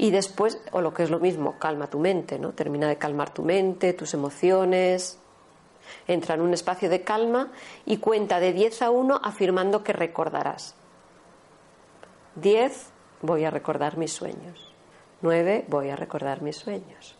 [0.00, 2.52] y después, o lo que es lo mismo, calma tu mente, ¿no?
[2.52, 5.18] Termina de calmar tu mente, tus emociones,
[6.08, 7.52] entra en un espacio de calma
[7.84, 10.74] y cuenta de 10 a 1 afirmando que recordarás.
[12.36, 12.86] 10,
[13.20, 14.72] voy a recordar mis sueños.
[15.20, 17.14] 9, voy a recordar mis sueños.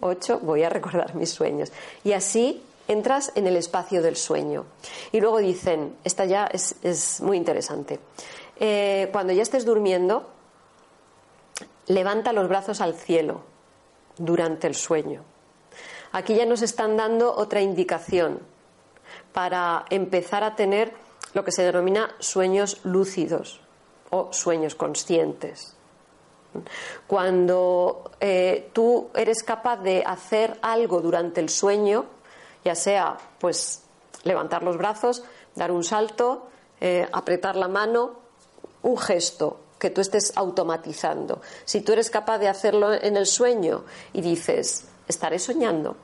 [0.00, 1.72] 8, voy a recordar mis sueños.
[2.04, 4.66] Y así entras en el espacio del sueño.
[5.10, 7.98] Y luego dicen, esta ya es, muy interesante,
[8.58, 10.28] eh, cuando ya estés durmiendo,
[11.86, 13.42] levanta los brazos al cielo
[14.16, 15.22] durante el sueño.
[16.12, 18.40] Aquí ya nos están dando otra indicación
[19.32, 20.92] para empezar a tener
[21.34, 23.60] lo que se denomina sueños lúcidos
[24.10, 25.76] o sueños conscientes.
[27.06, 32.06] Cuando eh, tú eres capaz de hacer algo durante el sueño,
[32.64, 33.84] ya sea pues
[34.24, 35.22] levantar los brazos,
[35.54, 36.48] dar un salto,
[36.80, 38.16] eh, apretar la mano,
[38.82, 41.40] un gesto que tú estés automatizando.
[41.64, 45.96] Si tú eres capaz de hacerlo en el sueño y dices, estaré soñando,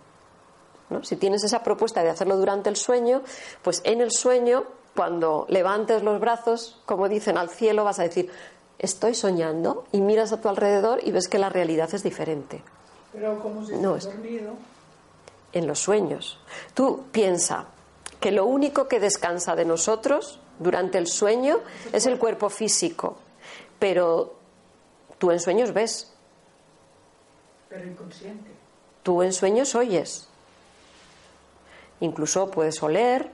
[1.02, 3.22] si tienes esa propuesta de hacerlo durante el sueño,
[3.62, 4.64] pues en el sueño,
[4.94, 8.30] cuando levantes los brazos, como dicen, al cielo, vas a decir,
[8.78, 12.62] estoy soñando y miras a tu alrededor y ves que la realidad es diferente.
[13.12, 14.52] Pero como si no, dormido.
[15.52, 16.38] En los sueños.
[16.74, 17.66] Tú piensa
[18.20, 21.58] que lo único que descansa de nosotros durante el sueño
[21.92, 23.18] es el cuerpo físico,
[23.78, 24.34] pero
[25.18, 26.12] tú en sueños ves.
[27.68, 28.50] Pero inconsciente.
[29.02, 30.28] Tú en sueños oyes.
[32.00, 33.30] Incluso puedes oler,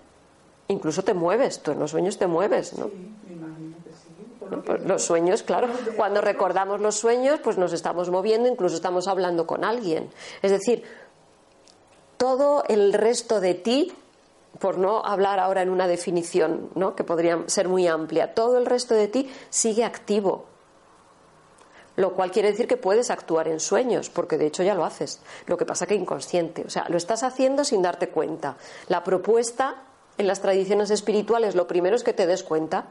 [0.69, 2.87] incluso te mueves, tú en los sueños te mueves, ¿no?
[2.87, 4.63] Sí, me imagino que sí.
[4.65, 9.47] Pues los sueños, claro, cuando recordamos los sueños, pues nos estamos moviendo, incluso estamos hablando
[9.47, 10.11] con alguien.
[10.43, 10.85] Es decir,
[12.17, 13.93] todo el resto de ti,
[14.59, 16.95] por no hablar ahora en una definición, ¿no?
[16.95, 20.47] que podría ser muy amplia, todo el resto de ti sigue activo,
[21.97, 25.21] lo cual quiere decir que puedes actuar en sueños, porque de hecho ya lo haces.
[25.47, 28.57] Lo que pasa que inconsciente, o sea, lo estás haciendo sin darte cuenta.
[28.89, 29.83] La propuesta
[30.19, 32.87] en las tradiciones espirituales, lo primero es que te des cuenta,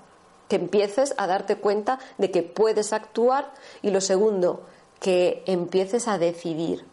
[0.48, 4.64] que empieces a darte cuenta de que puedes actuar y lo segundo,
[5.00, 6.86] que empieces a decidir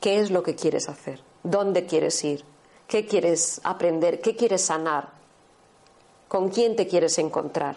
[0.00, 2.44] qué es lo que quieres hacer, dónde quieres ir,
[2.90, 5.10] qué quieres aprender, qué quieres sanar,
[6.26, 7.76] con quién te quieres encontrar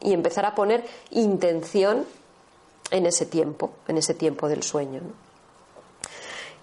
[0.00, 2.04] y empezar a poner intención
[2.90, 5.02] en ese tiempo, en ese tiempo del sueño.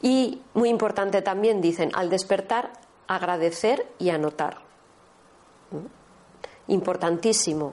[0.01, 2.73] Y muy importante también, dicen, al despertar,
[3.07, 4.57] agradecer y anotar.
[6.67, 7.71] Importantísimo.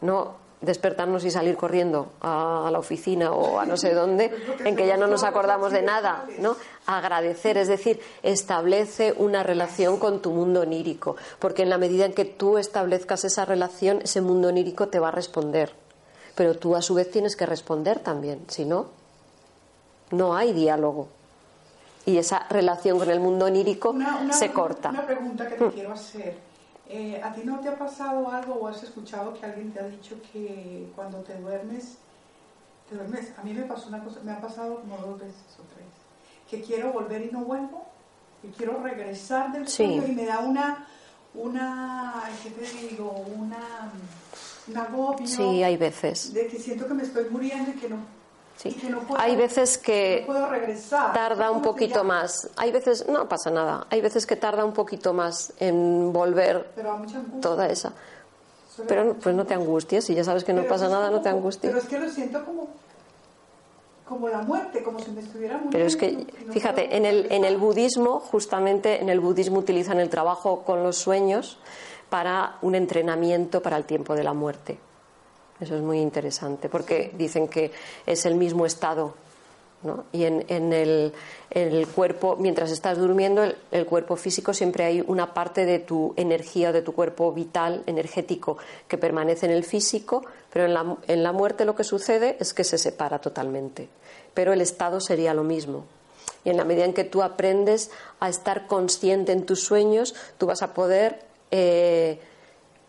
[0.00, 4.32] No despertarnos y salir corriendo a, la oficina o a no sé dónde,
[4.64, 6.56] en que ya no nos acordamos de nada, ¿no?
[6.86, 12.14] Agradecer, es decir, establece una relación con tu mundo onírico, porque en la medida en
[12.14, 15.74] que tú establezcas esa relación, ese mundo onírico te va a responder.
[16.34, 18.86] Pero tú a su vez tienes que responder también, si no,
[20.12, 21.08] no hay diálogo.
[22.06, 23.94] Y esa relación con el mundo onírico
[24.30, 24.88] se corta.
[24.90, 26.51] Una pregunta que te quiero hacer
[26.92, 29.88] eh, ¿A ti no te ha pasado algo o has escuchado que alguien te ha
[29.88, 31.96] dicho que cuando te duermes,
[32.88, 33.32] te duermes?
[33.38, 35.86] A mí me pasó una cosa, me ha pasado como dos veces o tres,
[36.50, 37.86] que quiero volver y no vuelvo,
[38.42, 40.86] que quiero regresar del sueño y me da una,
[41.34, 43.24] una, ¿qué te digo?
[43.38, 43.90] Una,
[44.68, 45.26] un agobio.
[45.26, 46.34] Sí, hay veces.
[46.34, 48.21] De que siento que me estoy muriendo y que no
[49.16, 50.26] hay veces que
[50.88, 52.48] tarda un poquito más.
[52.56, 53.86] Hay veces, no pasa nada.
[53.90, 56.70] Hay veces que tarda un poquito más en volver
[57.40, 57.92] toda esa.
[58.88, 61.72] Pero pues no te angusties, si ya sabes que no pasa nada, no te angusties.
[61.72, 62.68] Pero es que lo siento como,
[64.08, 65.72] como la muerte, como si me estuviera muriendo.
[65.72, 70.08] Pero es que, fíjate, en el, en el budismo, justamente en el budismo utilizan el
[70.08, 71.58] trabajo con los sueños
[72.08, 74.78] para un entrenamiento para el tiempo de la muerte.
[75.60, 77.70] Eso es muy interesante porque dicen que
[78.06, 79.14] es el mismo estado.
[79.82, 80.04] ¿no?
[80.12, 81.12] Y en, el,
[81.94, 86.82] cuerpo, mientras estás durmiendo, el, cuerpo físico siempre hay una parte de tu energía, de
[86.82, 91.64] tu cuerpo vital, energético, que permanece en el físico, pero en la, en la muerte
[91.64, 93.88] lo que sucede es que se separa totalmente.
[94.34, 95.84] Pero el estado sería lo mismo.
[96.44, 97.90] Y en la medida en que tú aprendes
[98.20, 102.20] a estar consciente en tus sueños, tú vas a poder eh,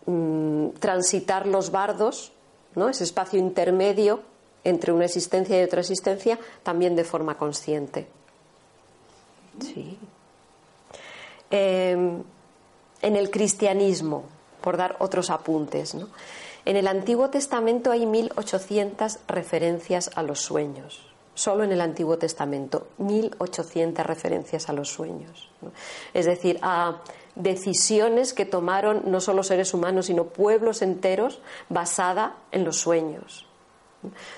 [0.06, 2.33] mm, transitar los bardos
[2.88, 4.20] ese espacio intermedio
[4.64, 8.06] entre una existencia y otra existencia, también de forma consciente.
[9.60, 9.98] Sí.
[11.50, 12.22] Em,
[13.02, 14.24] en el cristianismo,
[14.60, 15.94] por dar otros apuntes,
[16.64, 21.06] en el Antiguo Testamento hay 1800 referencias a los sueños.
[21.34, 25.50] Solo en el Antiguo Testamento, 1800 referencias a los sueños.
[26.14, 27.02] Es decir, a
[27.34, 33.46] decisiones que tomaron no solo seres humanos, sino pueblos enteros basada en los sueños.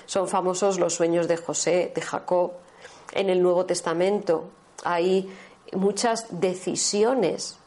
[0.05, 2.53] Son famosos los sueños de José, de Jacob.
[3.11, 4.45] En el Nuevo Testamento
[4.83, 5.29] hay
[5.73, 7.57] muchas decisiones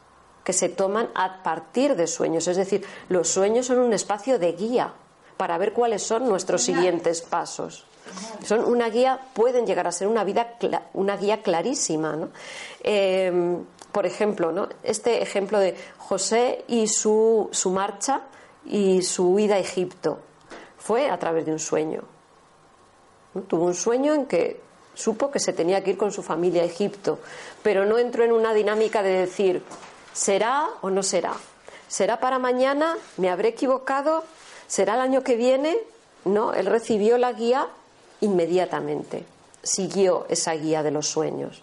[0.43, 2.47] que se toman a partir de sueños.
[2.47, 4.93] Es decir, los sueños son un espacio de guía
[5.37, 7.85] para ver cuáles son nuestros siguientes pasos.
[8.43, 10.55] Son una guía, pueden llegar a ser una, vida,
[10.93, 12.29] una guía clarísima.
[12.83, 14.69] Em, por ejemplo, ¿no?
[14.83, 18.21] este ejemplo de José y su, su marcha
[18.65, 20.19] y su huida a Egipto
[20.77, 22.03] fue a través de un sueño.
[23.47, 24.59] Tuvo un sueño en que
[24.93, 27.19] supo que se tenía que ir con su familia a Egipto,
[27.63, 29.63] pero no entró en una dinámica de decir,
[30.13, 31.33] ¿será o no será?
[31.87, 32.97] ¿Será para mañana?
[33.17, 34.23] ¿Me habré equivocado?
[34.67, 35.77] ¿Será el año que viene?
[36.25, 37.67] No, él recibió la guía
[38.21, 39.25] inmediatamente,
[39.63, 41.61] siguió esa guía de los sueños.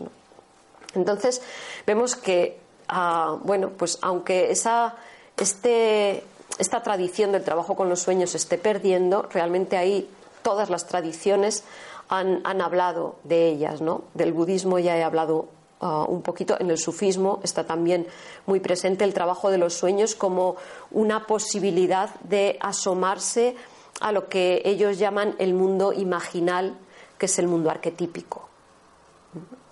[0.95, 1.43] Entonces,
[1.87, 4.97] vemos que, ah, bueno, pues aunque esa,
[5.37, 6.25] este,
[6.59, 10.09] esta tradición del trabajo con los sueños esté perdiendo, realmente ahí
[10.43, 11.65] todas las tradiciones
[12.09, 14.03] han, hablado de ellas, ¿no?
[14.15, 15.49] Del budismo ya he hablado
[15.81, 18.07] uh, un poquito, en el sufismo está también
[18.47, 20.57] muy presente el trabajo de los sueños como
[20.91, 23.57] una posibilidad de asomarse
[24.01, 26.79] a lo que ellos llaman el mundo imaginal,
[27.19, 28.49] que es el mundo arquetípico,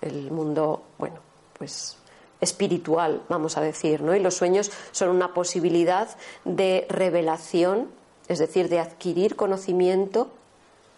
[0.01, 1.17] el mundo, bueno,
[1.57, 1.97] pues
[2.39, 4.15] espiritual, vamos a decir, ¿no?
[4.15, 6.09] Y los sueños son una posibilidad
[6.45, 7.89] de revelación,
[8.27, 10.29] es decir, de adquirir conocimiento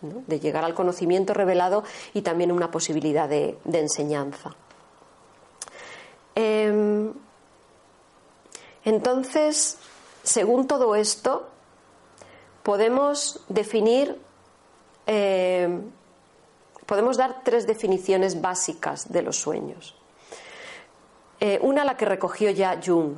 [0.01, 4.55] de llegar al conocimiento revelado y también una posibilidad de, enseñanza.
[6.35, 7.11] Em,
[8.85, 9.77] entonces,
[10.23, 11.48] según todo esto,
[12.63, 14.17] podemos definir,
[15.05, 15.81] em,
[16.85, 19.95] podemos dar tres definiciones básicas de los sueños.
[21.39, 23.15] Eh, una la que recogió ya Jung,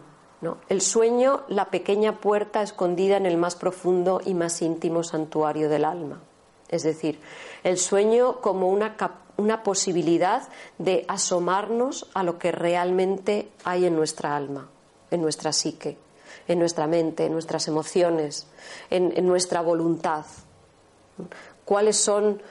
[0.69, 5.85] el sueño, la pequeña puerta escondida en el más profundo y más íntimo santuario del
[5.85, 6.19] alma.
[6.69, 7.19] Es decir,
[7.63, 8.95] el sueño como una,
[9.37, 10.47] una posibilidad
[10.79, 14.67] de asomarnos a lo que realmente hay en nuestra alma,
[15.11, 15.97] en nuestra psique,
[16.47, 18.47] en nuestra mente, en nuestras emociones,
[18.89, 20.25] en, nuestra voluntad.
[21.65, 22.41] ¿Cuáles son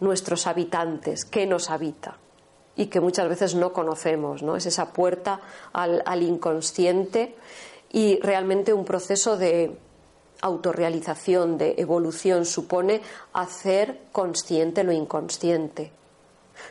[0.00, 1.24] nuestros habitantes?
[1.24, 2.18] ¿Qué nos habita?
[2.76, 4.56] Y que muchas veces no conocemos, ¿no?
[4.56, 5.40] Es esa puerta
[5.72, 7.34] al inconsciente
[7.90, 9.78] y realmente un proceso de,
[10.40, 13.00] autorrealización, de evolución, supone
[13.32, 15.92] hacer consciente lo inconsciente.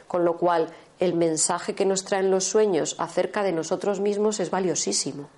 [0.07, 4.49] Con lo cual, el mensaje que nos traen los sueños acerca de nosotros mismos es
[4.49, 5.29] valiosísimo.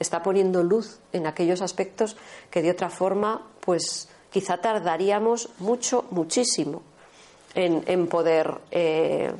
[0.00, 2.16] Está poniendo luz en aquellos aspectos
[2.50, 6.82] que de otra forma, pues quizá tardaríamos mucho, muchísimo
[7.54, 9.30] en, poder, eh,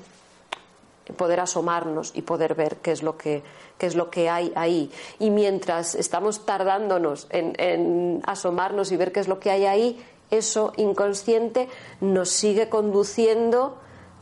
[1.17, 3.43] poder asomarnos y poder ver qué es lo que
[3.81, 4.93] qué es lo que hay ahí.
[5.19, 10.73] Y mientras estamos tardándonos en, asomarnos y ver qué es lo que hay ahí, eso
[10.77, 11.69] inconsciente
[12.01, 13.79] nos sigue conduciendo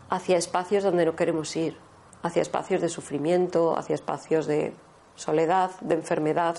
[0.09, 1.77] hacia espacios donde no queremos ir,
[2.23, 4.73] hacia espacios de sufrimiento, hacia espacios de
[5.19, 6.57] soledad, de enfermedad,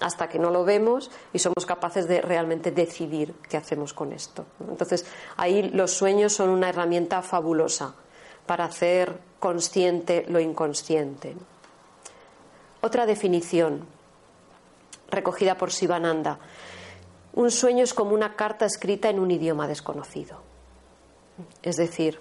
[0.00, 4.44] hasta que no lo vemos y somos capaces de realmente decidir qué hacemos con esto.
[4.68, 5.06] Entonces,
[5.36, 7.94] ahí los sueños son una herramienta fabulosa
[8.44, 11.34] para hacer consciente lo inconsciente.
[12.82, 13.86] Otra definición
[15.10, 16.38] recogida por Sivananda.
[17.32, 20.42] Un sueño es como una carta escrita en un idioma desconocido.
[21.62, 22.20] Es decir,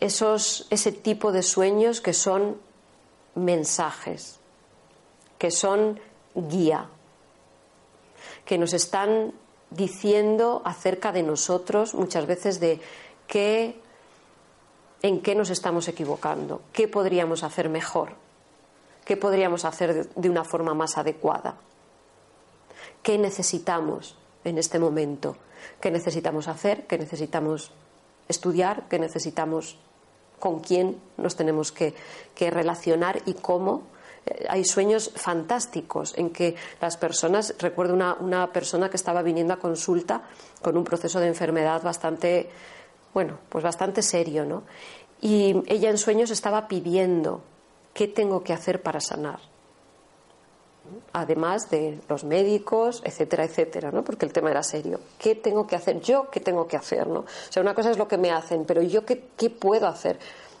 [0.00, 2.58] esos, ese tipo de sueños que son
[3.34, 4.40] mensajes,
[5.42, 5.98] que son
[6.36, 6.86] guía,
[8.44, 9.32] que nos están
[9.70, 12.80] diciendo acerca de nosotros muchas veces de
[13.26, 13.74] qué,
[15.02, 18.14] en qué nos estamos equivocando, qué podríamos hacer mejor.
[19.04, 21.56] ¿Qué podríamos hacer de una forma más adecuada?
[23.02, 25.36] ¿Qué necesitamos en este momento?
[25.80, 26.86] ¿Qué necesitamos hacer?
[26.86, 27.72] ¿Qué necesitamos
[28.28, 28.84] estudiar?
[28.88, 29.76] ¿Qué necesitamos
[30.38, 31.94] con quién nos tenemos que,
[32.38, 33.82] relacionar y cómo?
[34.48, 39.58] Hay sueños fantásticos en que las personas, recuerdo una, una persona que estaba viniendo a
[39.58, 40.22] consulta
[40.60, 42.48] con un proceso de enfermedad bastante,
[43.12, 44.62] bueno, pues bastante serio, ¿no?
[45.20, 47.42] Y ella en sueños estaba pidiendo
[47.92, 49.38] ¿Qué tengo que hacer para sanar?
[51.12, 54.02] Además de los médicos, etcétera, etcétera, ¿no?
[54.02, 54.98] Porque el tema era serio.
[55.18, 56.00] ¿Qué tengo que hacer?
[56.00, 57.06] ¿Yo qué tengo que hacer?
[57.06, 57.20] ¿no?
[57.20, 60.18] O sea, una cosa es lo que me hacen, pero ¿yo qué, qué puedo hacer?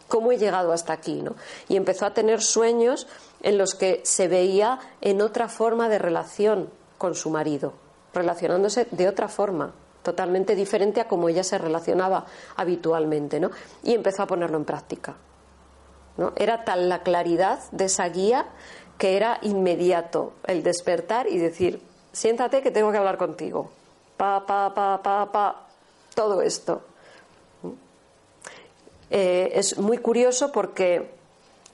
[0.08, 1.22] ¿Cómo he llegado hasta aquí?
[1.22, 1.36] ¿no?
[1.68, 3.06] Y empezó a tener sueños
[3.42, 7.74] en los que se veía en otra forma de relación con su marido,
[8.14, 13.50] relacionándose de otra forma, totalmente diferente a como ella se relacionaba habitualmente, ¿no?
[13.82, 15.16] Y empezó a ponerlo en práctica.
[16.36, 18.46] Era tal la claridad de esa guía
[18.98, 21.82] que era inmediato el despertar y decir,
[22.12, 23.70] siéntate que tengo que hablar contigo.
[24.16, 25.66] Pa, pa, pa, pa, pa,
[26.14, 26.82] todo esto.
[29.10, 31.10] Eh, es muy curioso porque,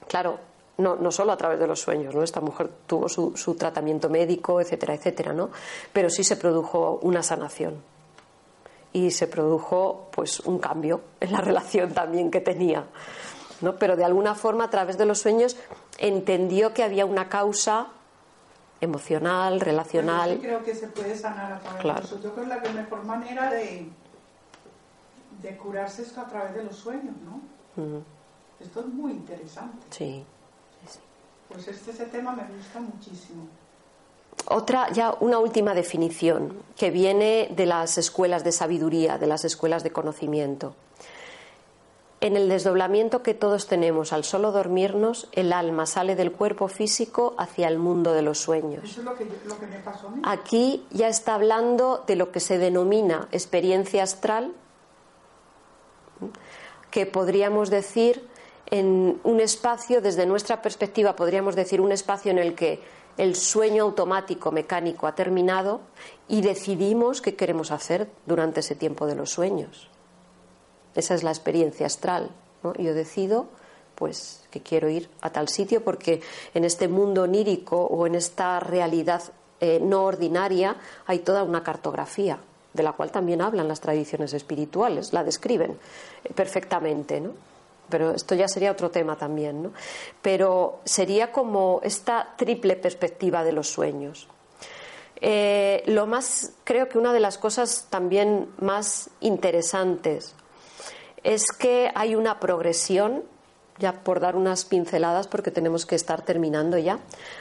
[0.07, 0.39] claro,
[0.79, 2.23] no, no solo a través de los sueños, ¿no?
[2.23, 5.49] Esta mujer tuvo su, su tratamiento médico, etcétera, etcétera, ¿no?
[5.93, 7.81] Pero sí se produjo una sanación
[8.93, 12.85] y se produjo pues un cambio en la relación también que tenía.
[13.61, 13.75] ¿no?
[13.75, 15.57] Pero de alguna forma a través de los sueños
[15.97, 17.87] entendió que había una causa
[18.81, 20.35] emocional, relacional.
[20.35, 22.23] Yo creo que se puede sanar a través de los sueños.
[22.23, 23.89] Yo creo que es la mejor manera de,
[25.41, 27.41] de curarse esto a través de los sueños, ¿no?
[28.59, 29.85] Esto es muy interesante.
[29.89, 30.25] Sí,
[31.49, 33.47] Pues este, ese tema me gusta muchísimo.
[34.47, 39.83] Otra, ya una última definición que viene de las escuelas de sabiduría, de las escuelas
[39.83, 40.75] de conocimiento.
[42.21, 47.33] En el desdoblamiento que todos tenemos al solo dormirnos, el alma sale del cuerpo físico
[47.37, 48.83] hacia el mundo de los sueños.
[48.83, 50.21] Eso es lo que, lo que me pasó a mí.
[50.25, 54.53] Aquí ya está hablando de lo que se denomina experiencia astral,
[56.91, 58.27] que podríamos decir
[58.71, 62.79] en un espacio, desde nuestra perspectiva, podríamos decir un espacio en el que
[63.17, 65.81] el sueño automático mecánico ha terminado
[66.27, 69.89] y decidimos qué queremos hacer durante ese tiempo de los sueños.
[70.95, 72.29] Esa es la experiencia astral.
[72.77, 73.47] Yo decido
[73.95, 76.21] pues que quiero ir a tal sitio porque
[76.53, 79.21] en este mundo onírico o en esta realidad
[79.59, 82.39] eh, no ordinaria hay toda una cartografía
[82.73, 85.77] de la cual también hablan las tradiciones espirituales, la describen
[86.23, 87.21] eh, perfectamente.
[87.89, 89.71] Pero esto ya sería otro tema también, ¿no?
[90.21, 94.27] Pero sería como esta triple perspectiva de los sueños.
[95.21, 100.33] Eh, lo más, creo que una de las cosas también más interesantes
[101.23, 103.23] es que hay una progresión,
[103.77, 106.99] ya por dar unas pinceladas porque tenemos que estar terminando ya,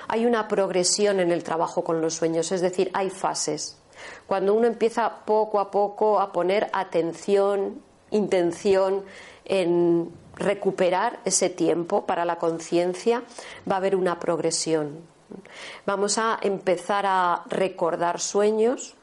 [0.09, 3.77] hay una progresión en el trabajo con los sueños, es decir, hay fases.
[4.27, 9.05] Cuando uno empieza poco a poco a poner atención, intención
[9.45, 13.23] en recuperar ese tiempo para la conciencia,
[13.71, 15.03] va a haber una progresión.
[15.85, 18.95] Vamos a empezar a recordar sueños.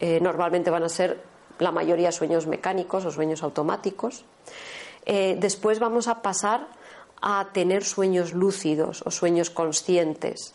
[0.00, 1.22] Eh, normalmente van a ser
[1.58, 4.24] la mayoría sueños mecánicos o sueños automáticos.
[5.06, 6.68] Eh, después vamos a pasar
[7.22, 10.54] a tener sueños lúcidos o sueños conscientes.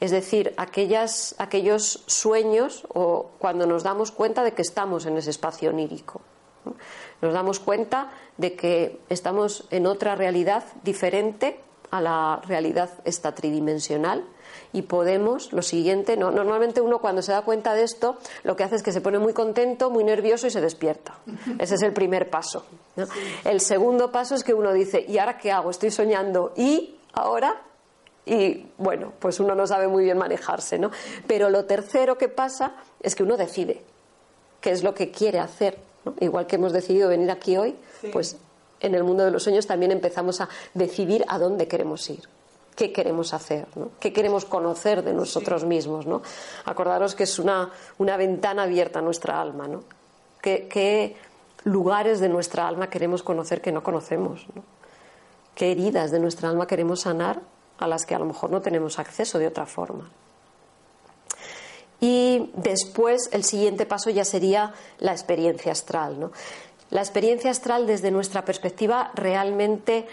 [0.00, 5.70] Es decir, aquellos sueños o cuando nos damos cuenta de que estamos en ese espacio
[5.70, 6.20] onírico.
[7.22, 14.24] Nos damos cuenta de que estamos en otra realidad diferente a la realidad esta tridimensional
[14.72, 18.64] y podemos, lo siguiente, no, normalmente uno cuando se da cuenta de esto, lo que
[18.64, 21.18] hace es que se pone muy contento, muy nervioso y se despierta.
[21.58, 22.64] Ese es el primer paso.
[23.44, 25.70] El segundo paso es que uno dice, ¿y ahora qué hago?
[25.70, 26.52] Estoy soñando.
[26.56, 27.62] ¿Y ahora?
[28.26, 30.90] Y bueno, pues uno no sabe muy bien manejarse, ¿no?
[31.26, 33.82] Pero lo tercero que pasa es que uno decide
[34.60, 35.78] qué es lo que quiere hacer.
[36.20, 37.76] Igual que hemos decidido venir aquí hoy,
[38.12, 38.36] pues
[38.80, 42.28] en el mundo de los sueños también empezamos a decidir a dónde queremos ir
[42.78, 43.66] qué queremos hacer,
[43.98, 46.06] qué queremos conocer de nosotros mismos.
[46.06, 46.22] ¿no?
[46.64, 49.66] Acordaros que es una, una ventana abierta a nuestra alma.
[49.66, 49.82] ¿no?
[50.40, 51.16] ¿Qué,
[51.64, 54.46] lugares de nuestra alma queremos conocer que no conocemos?
[55.56, 57.40] ¿Qué heridas de nuestra alma queremos sanar
[57.78, 60.08] a las que a lo mejor no tenemos acceso de otra forma?
[62.00, 66.20] Y después el siguiente paso ya sería la experiencia astral.
[66.20, 66.32] ¿no?
[66.90, 70.06] La experiencia astral desde nuestra perspectiva realmente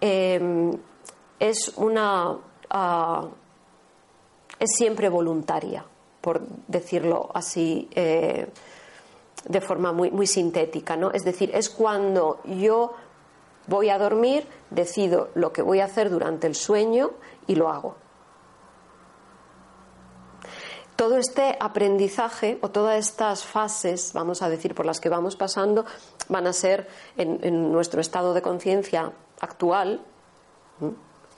[0.00, 0.70] eh,
[1.38, 2.36] es una
[2.70, 3.28] ah,
[4.60, 5.84] es siempre voluntaria,
[6.20, 8.46] por decirlo así eh,
[9.48, 11.10] de forma muy, muy sintética, ¿no?
[11.12, 12.92] Es decir, es cuando yo
[13.66, 17.12] voy a dormir, decido lo que voy a hacer durante el sueño
[17.46, 17.96] y lo hago.
[21.00, 25.86] Todo este aprendizaje o todas estas fases, vamos a decir, por las que vamos pasando,
[26.28, 29.10] van a ser en nuestro estado de conciencia
[29.40, 30.02] actual,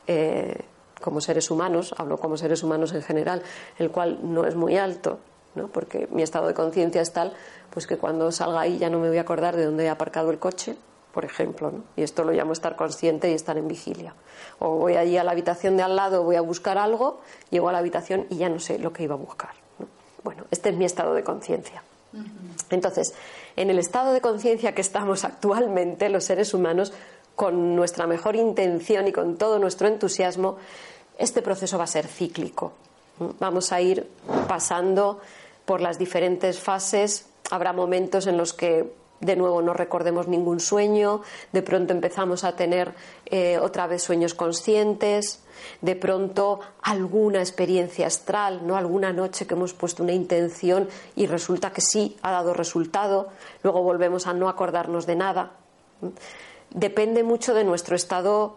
[0.09, 0.65] eh,
[1.01, 3.41] como seres humanos, hablo como seres humanos en general,
[3.79, 5.21] el cual no es muy alto,
[5.55, 5.69] ¿no?
[5.69, 7.33] porque mi estado de conciencia es tal
[7.71, 10.33] pues que cuando salga ahí ya no me voy a acordar de dónde he aparcado
[10.33, 10.75] el coche,
[11.13, 11.85] por ejemplo, ¿no?
[11.97, 14.15] y esto lo llamo estar consciente y estar en vigilia.
[14.59, 17.21] O voy allí a la habitación de al lado, voy a buscar algo,
[17.51, 19.51] llego a la habitación y ya no sé lo que iba a buscar.
[20.25, 21.83] Bueno, este es mi estado de conciencia.
[22.71, 23.15] Entonces,
[23.57, 26.93] en el estado de conciencia que estamos actualmente los seres humanos,
[27.35, 30.59] con nuestra mejor intención y con todo nuestro entusiasmo,
[31.19, 32.73] este proceso va a ser cíclico.
[33.39, 34.09] Vamos a ir
[34.49, 35.21] pasando
[35.65, 37.27] por las diferentes fases.
[37.51, 41.23] Habrá momentos en los que de nuevo no recordemos ningún sueño,
[41.53, 42.93] de pronto empezamos a tener
[43.25, 45.43] eh, otra vez sueños conscientes,
[45.81, 51.73] de pronto alguna experiencia astral, no alguna noche que hemos puesto una intención y resulta
[51.73, 53.31] que sí ha dado resultado,
[53.63, 55.53] luego volvemos a no acordarnos de nada
[56.75, 58.57] depende mucho de nuestro estado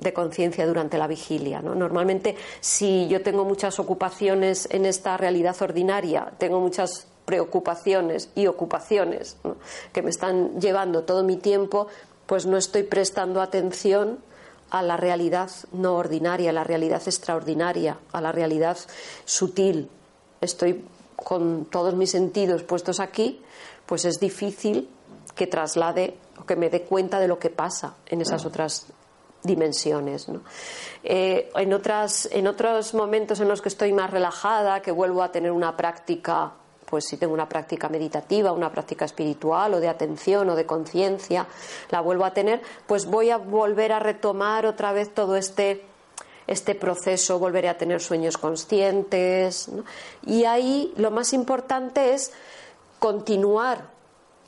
[0.00, 1.62] de conciencia durante la vigilia.
[1.62, 1.74] ¿no?
[1.74, 9.36] Normalmente, si yo tengo muchas ocupaciones en esta realidad ordinaria, tengo muchas preocupaciones y ocupaciones
[9.92, 11.88] que me están llevando todo mi tiempo,
[12.24, 14.20] pues no estoy prestando atención
[14.70, 18.78] a la realidad no ordinaria, a la realidad extraordinaria, a la realidad
[19.24, 19.90] sutil.
[20.40, 20.84] Estoy
[21.14, 23.42] con todos mis sentidos puestos aquí,
[23.84, 24.88] pues es difícil
[25.34, 28.86] que traslade o que me dé cuenta de lo que pasa en esas otras
[29.42, 30.26] dimensiones.
[31.04, 35.30] Eh, en, otras, en otros momentos en los que estoy más relajada, que vuelvo a
[35.30, 36.52] tener una práctica,
[36.88, 41.46] pues si tengo una práctica meditativa, una práctica espiritual o de atención o de conciencia,
[41.90, 45.84] la vuelvo a tener, pues voy a volver a retomar otra vez todo este
[46.46, 49.68] este proceso, volveré a tener sueños conscientes.
[50.24, 52.32] Y ahí lo más importante es
[53.00, 53.96] continuar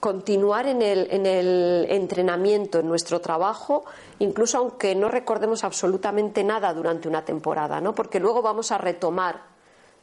[0.00, 3.84] continuar en el, en el entrenamiento, en nuestro trabajo,
[4.20, 7.94] incluso aunque no recordemos absolutamente nada durante una temporada, ¿no?
[7.94, 9.42] porque luego vamos a retomar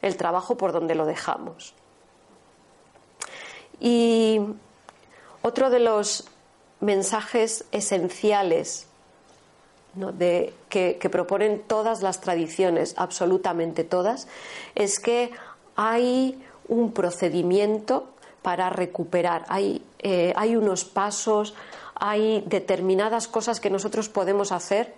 [0.02, 1.74] el trabajo por donde lo dejamos.
[3.80, 4.40] Y
[5.42, 6.28] otro de los
[6.80, 8.86] mensajes esenciales
[10.68, 14.28] que proponen todas las tradiciones, absolutamente todas,
[14.74, 15.30] es que
[15.74, 18.08] hay un procedimiento
[18.42, 19.44] para recuperar.
[19.48, 21.54] Hay, eh, hay unos pasos,
[21.94, 24.94] hay determinadas cosas que nosotros podemos hacer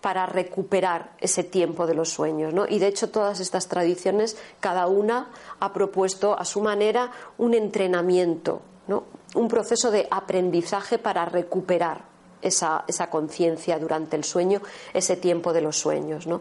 [0.00, 2.54] para recuperar ese tiempo de los sueños.
[2.54, 2.66] ¿no?
[2.68, 5.30] Y de hecho todas estas tradiciones, cada una
[5.60, 9.04] ha propuesto a su manera un entrenamiento, ¿no?
[9.34, 12.04] un proceso de aprendizaje para recuperar
[12.40, 14.62] esa, esa conciencia durante el sueño,
[14.94, 16.40] ese tiempo de los sueños, ¿no?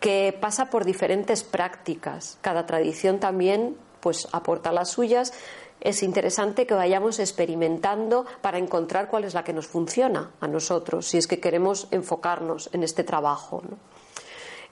[0.00, 2.38] que pasa por diferentes prácticas.
[2.40, 5.32] Cada tradición también pues aporta las suyas
[5.80, 11.06] es interesante que vayamos experimentando para encontrar cuál es la que nos funciona a nosotros,
[11.06, 13.62] si es que queremos enfocarnos en este trabajo.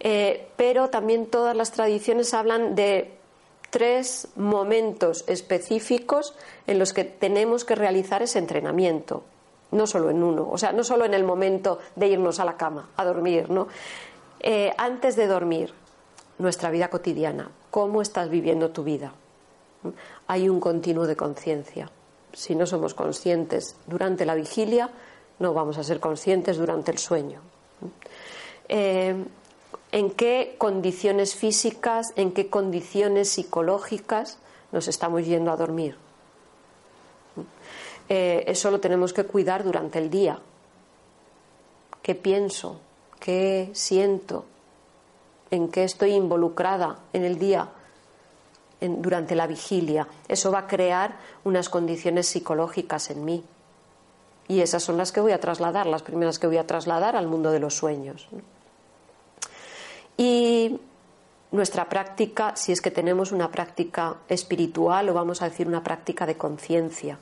[0.01, 3.19] Eh, pero también todas las tradiciones hablan de
[3.71, 6.35] tres momentos específicos
[6.67, 9.25] en los que tenemos que realizar ese entrenamiento,
[9.71, 12.57] no solo en uno, o sea, no solo en el momento de irnos a la
[12.57, 13.69] cama, a dormir, ¿no?
[14.41, 15.73] Eh, antes de dormir,
[16.39, 19.13] nuestra vida cotidiana, ¿cómo estás viviendo tu vida?
[20.33, 21.91] Hay un continuo de conciencia.
[22.33, 24.89] Si no somos conscientes durante la vigilia,
[25.41, 27.43] no vamos a ser conscientes durante el sueño.
[28.67, 29.15] Eh,
[29.93, 34.39] ¿En qué condiciones físicas, en qué condiciones psicológicas
[34.73, 35.97] nos estamos yendo a dormir?
[38.09, 40.39] Eh, eso lo tenemos que cuidar durante el día.
[42.01, 42.81] ¿Qué pienso?
[43.21, 44.47] ¿Qué siento?
[45.51, 47.69] ¿En qué estoy involucrada en el día?
[48.89, 50.07] Durante la vigilia.
[50.29, 53.45] Eso va a crear unas condiciones psicológicas en mí.
[54.49, 57.27] Y esas son las que voy a trasladar, las primeras que voy a trasladar al
[57.27, 58.29] mundo de los sueños.
[60.17, 60.81] Y
[61.53, 66.27] nuestra práctica, si es que tenemos una práctica espiritual o vamos a decir una práctica
[66.27, 67.19] de conciencia.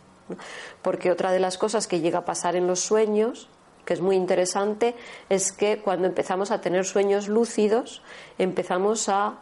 [0.82, 3.49] Porque otra de las cosas que llega a pasar en los sueños,
[3.85, 4.95] que es muy interesante,
[5.28, 8.03] es que cuando empezamos a tener sueños lúcidos,
[8.39, 9.39] empezamos a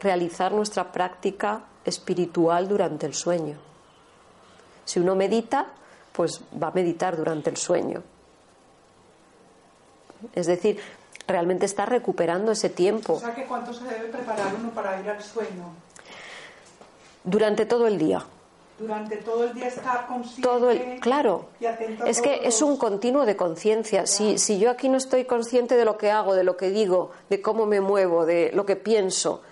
[0.00, 3.56] realizar nuestra práctica espiritual durante el sueño.
[4.84, 5.66] Si uno medita,
[6.12, 8.02] pues va a meditar durante el sueño.
[10.34, 10.78] Es decir,
[11.26, 13.14] realmente está recuperando ese tiempo.
[13.14, 15.74] O sea, que ¿cuánto se debe preparar uno para ir al sueño?
[17.24, 18.24] Durante todo el día.
[18.78, 20.42] Durante todo el día estar consciente.
[20.42, 21.50] Todo el, claro.
[22.06, 24.06] es que es un continuo de conciencia.
[24.06, 27.12] Si, si yo aquí no estoy consciente de lo que hago, de lo que digo,
[27.28, 29.42] de cómo me muevo, de lo que pienso,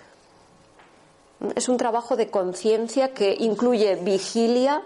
[1.55, 4.81] es un trabajo de conciencia que incluye vigilia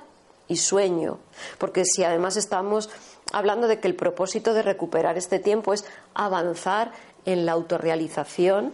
[0.47, 1.19] y sueño,
[1.57, 2.89] porque si además estamos
[3.31, 6.91] hablando de que el propósito de recuperar este tiempo es avanzar
[7.25, 8.73] en la autorrealización,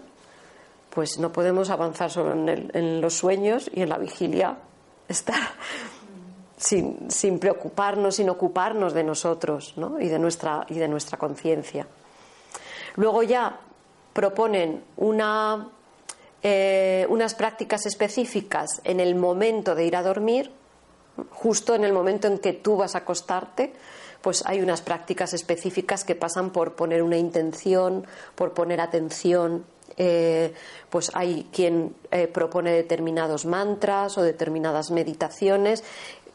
[0.89, 4.57] pues no podemos avanzar solo en, los sueños y en la vigilia
[5.07, 5.39] estar
[6.57, 11.87] sin, sin, preocuparnos, sin ocuparnos de nosotros y de nuestra, y de nuestra conciencia.
[12.95, 13.59] Luego ya
[14.13, 15.69] proponen una
[16.41, 20.51] eh, unas prácticas específicas en el momento de ir a dormir,
[21.31, 23.73] justo en el momento en que tú vas a acostarte,
[24.21, 28.05] pues hay unas prácticas específicas que pasan por poner una intención,
[28.35, 29.65] por poner atención.
[29.97, 30.53] Eh,
[30.89, 35.83] pues hay quien eh, propone determinados mantras o determinadas meditaciones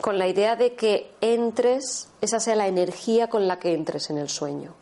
[0.01, 4.19] con la idea de que entres, esa sea la energía con la que entres en
[4.19, 4.75] el sueño.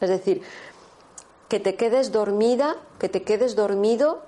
[0.00, 0.42] Es decir,
[1.48, 4.22] que te quedes dormida, que te quedes dormido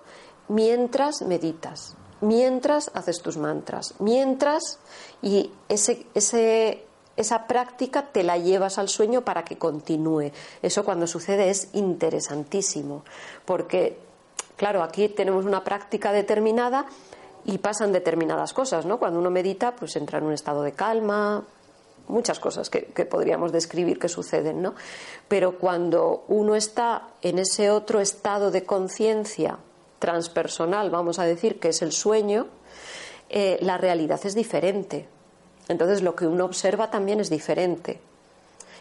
[0.48, 4.78] mientras meditas, mientras haces tus mantras, mientras
[5.22, 6.84] y ese, ese
[7.18, 10.30] esa práctica te la llevas al sueño para que continúe.
[10.62, 13.04] Eso cuando sucede es interesantísimo,
[13.44, 13.98] porque,
[14.56, 16.86] claro, aquí tenemos una práctica determinada
[17.44, 19.00] y pasan determinadas cosas, ¿no?
[19.00, 21.42] Cuando uno medita, pues entra en un estado de calma,
[22.06, 24.74] muchas cosas que, que, podríamos describir que suceden, ¿no?
[25.26, 29.58] Pero cuando uno está en ese otro estado de conciencia
[29.98, 32.46] transpersonal, vamos a decir, que es el sueño,
[33.28, 35.08] eh, la realidad es diferente.
[35.68, 38.00] Entonces lo que uno observa también es diferente.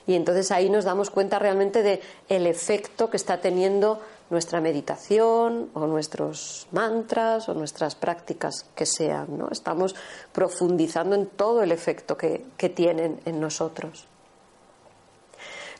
[0.07, 3.99] Y entonces ahí nos damos cuenta realmente de el efecto que está teniendo
[4.29, 9.37] nuestra meditación o nuestros mantras o nuestras prácticas que sean.
[9.37, 9.49] ¿no?
[9.51, 9.95] Estamos
[10.31, 14.07] profundizando en todo el efecto que, que tienen en nosotros.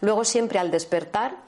[0.02, 1.47] Luego siempre al despertar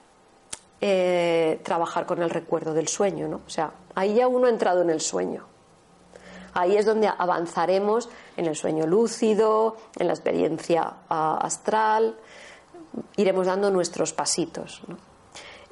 [0.82, 3.42] eh, trabajar con el recuerdo del sueño, ¿no?
[3.46, 5.46] O sea, ahí ya uno ha entrado en el sueño.
[6.54, 12.16] Ahí es donde avanzaremos en el sueño lúcido, en la experiencia uh, astral,
[13.18, 14.82] iremos dando nuestros pasitos.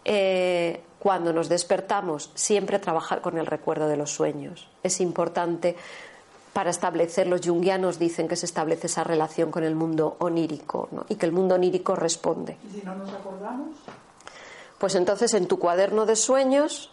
[0.05, 4.67] Eh, cuando nos despertamos, siempre trabajar con el recuerdo de los sueños.
[4.83, 5.75] Es importante
[6.53, 11.05] para establecer, los junguianos dicen que se establece esa relación con el mundo onírico ¿no?
[11.07, 12.57] y que el mundo onírico responde.
[12.67, 13.75] ¿Y si no nos acordamos?
[14.77, 16.91] Pues entonces en tu cuaderno de sueños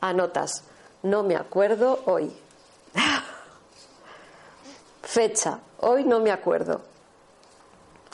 [0.00, 0.64] anotas,
[1.02, 2.32] no me acuerdo hoy.
[5.02, 6.82] Fecha, hoy no me acuerdo.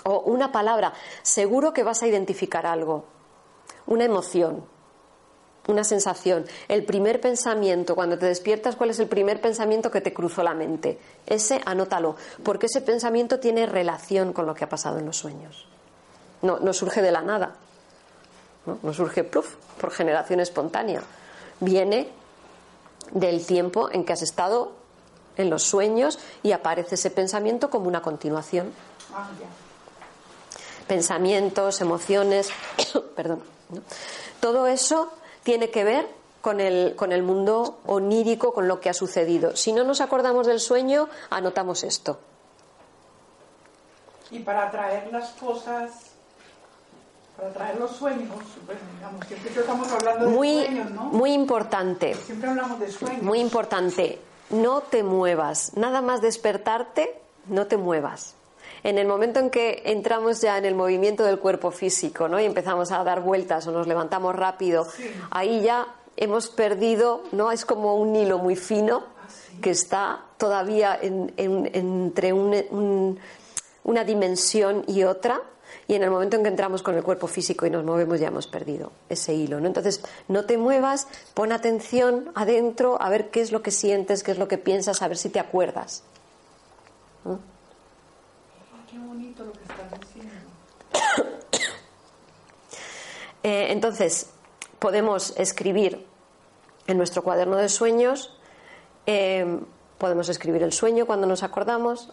[0.04, 0.92] O una palabra,
[1.22, 3.04] seguro que vas a identificar algo,
[3.86, 4.64] una emoción,
[5.68, 6.46] una sensación.
[6.68, 10.54] El primer pensamiento, cuando te despiertas, ¿cuál es el primer pensamiento que te cruzó la
[10.54, 10.98] mente?
[11.26, 15.66] Ese anótalo, porque ese pensamiento tiene relación con lo que ha pasado en los sueños.
[16.42, 17.56] No, no surge de la nada.
[18.66, 21.02] No, surge por generación espontánea.
[21.60, 22.10] Viene
[23.12, 24.72] del tiempo en que has estado
[25.36, 28.72] en los sueños y aparece ese pensamiento como una continuación.
[30.88, 32.51] Pensamientos, emociones,
[33.16, 33.43] perdón.
[34.40, 35.12] Todo eso
[35.43, 36.09] tiene que ver
[36.40, 39.56] con el, con el mundo onírico, con lo que ha sucedido.
[39.56, 42.18] Si no nos acordamos del sueño, anotamos esto.
[44.30, 46.15] Y para atraer las cosas
[47.36, 48.30] para traer los sueños,
[48.64, 51.02] pues, digamos, siempre estamos hablando muy, de sueños, ¿no?
[51.04, 52.14] Muy importante.
[52.14, 53.22] Siempre hablamos de sueños.
[53.22, 54.18] Muy importante.
[54.50, 55.76] No te muevas.
[55.76, 57.14] Nada más despertarte,
[57.46, 58.34] no te muevas.
[58.82, 62.38] En el momento en que entramos ya en el movimiento del cuerpo físico, ¿no?
[62.40, 65.10] Y empezamos a dar vueltas o nos levantamos rápido, Sí.
[65.30, 65.86] ahí ya
[66.16, 67.50] hemos perdido, ¿no?
[67.50, 69.60] Es como un hilo muy fino Ah, sí.
[69.60, 73.18] que está todavía en- en- entre un- un-
[73.84, 75.40] una dimensión y otra.
[75.88, 78.28] Y en el momento en que entramos con el cuerpo físico y nos movemos ya
[78.28, 79.60] hemos perdido ese hilo.
[79.60, 79.66] ¿no?
[79.66, 84.32] Entonces, no te muevas, pon atención adentro a ver qué es lo que sientes, qué
[84.32, 86.02] es lo que piensas, a ver si te acuerdas.
[87.24, 87.36] Ay,
[88.90, 90.32] qué bonito lo que estás diciendo.
[93.42, 94.30] Eh, entonces,
[94.80, 96.04] podemos escribir
[96.88, 98.36] en nuestro cuaderno de sueños,
[99.06, 99.60] eh,
[99.98, 102.10] podemos escribir el sueño cuando nos acordamos,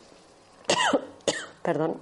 [1.63, 1.97] perdón,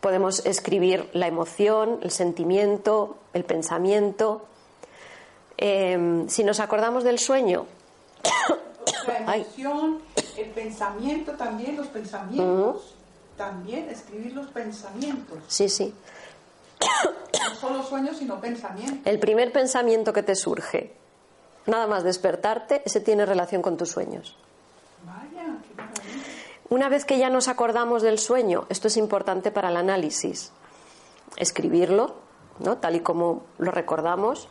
[0.00, 4.46] podemos escribir la emoción, el sentimiento, el pensamiento.
[5.58, 7.66] Eh, si nos acordamos del sueño,
[9.06, 9.42] La Ay.
[9.42, 9.98] emoción,
[10.36, 12.94] el pensamiento también, los pensamientos.
[13.36, 15.38] También escribir los pensamientos.
[15.48, 15.94] sí, sí,
[16.80, 19.00] No solo sueños, sino pensamientos.
[19.06, 20.94] el primer pensamiento que te surge,
[21.66, 24.36] nada más despertarte, ese tiene relación con tus sueños.
[25.04, 25.39] Vaya.
[26.70, 30.52] Una vez que ya nos acordamos del sueño, esto es importante para el análisis,
[31.36, 32.14] escribirlo,
[32.60, 32.78] ¿no?
[32.78, 34.48] tal y como lo recordamos.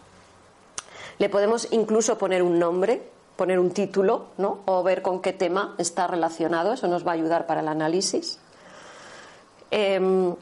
[1.17, 4.59] Le podemos incluso poner un nombre, poner un título, ¿no?
[4.65, 8.37] o ver con qué tema está relacionado, eso nos va a ayudar para el análisis.
[9.71, 10.35] Em,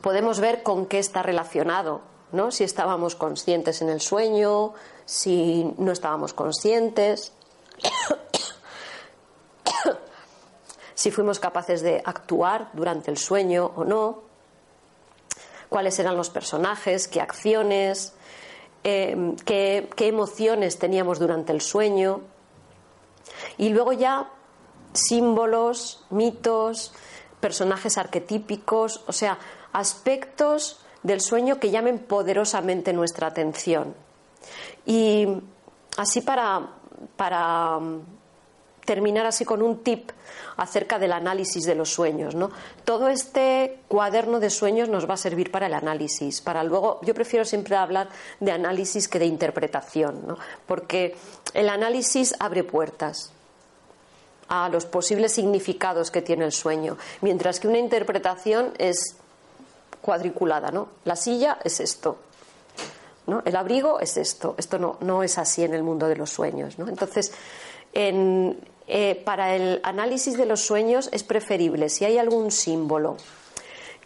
[0.00, 2.00] podemos ver con qué está relacionado,
[2.32, 2.50] ¿no?
[2.50, 4.72] si estábamos conscientes en el sueño,
[5.04, 7.34] si no estábamos conscientes.
[11.00, 14.20] Si fuimos capaces de actuar durante el sueño o no,
[15.70, 18.12] cuáles eran los personajes, qué acciones,
[18.84, 22.20] eh, qué, qué emociones teníamos durante el sueño.
[23.56, 24.28] Y luego ya
[24.92, 26.92] símbolos, mitos,
[27.40, 29.38] personajes arquetípicos, o sea,
[29.72, 33.94] aspectos del sueño que llamen poderosamente nuestra atención.
[34.84, 35.26] Y
[35.96, 36.72] así para,
[37.16, 37.78] para
[38.90, 40.10] terminar así con un tip
[40.56, 42.34] acerca del análisis de los sueños.
[42.34, 42.50] ¿no?
[42.84, 47.14] Todo este cuaderno de sueños nos va a servir para el análisis, para luego, yo
[47.14, 48.08] prefiero siempre hablar
[48.40, 50.38] de análisis que de interpretación, ¿no?
[50.66, 51.14] porque
[51.54, 53.30] el análisis abre puertas,
[54.48, 59.14] a los posibles significados que tiene el sueño, mientras que una interpretación es
[60.00, 60.88] cuadriculada, ¿no?
[61.04, 62.18] La silla es esto,
[63.28, 63.42] ¿no?
[63.44, 64.56] El abrigo es esto.
[64.58, 66.88] Esto no, no es así en el mundo de los sueños, ¿no?
[66.88, 67.32] Entonces,
[68.92, 73.16] eh, para el análisis de los sueños es preferible, si hay algún símbolo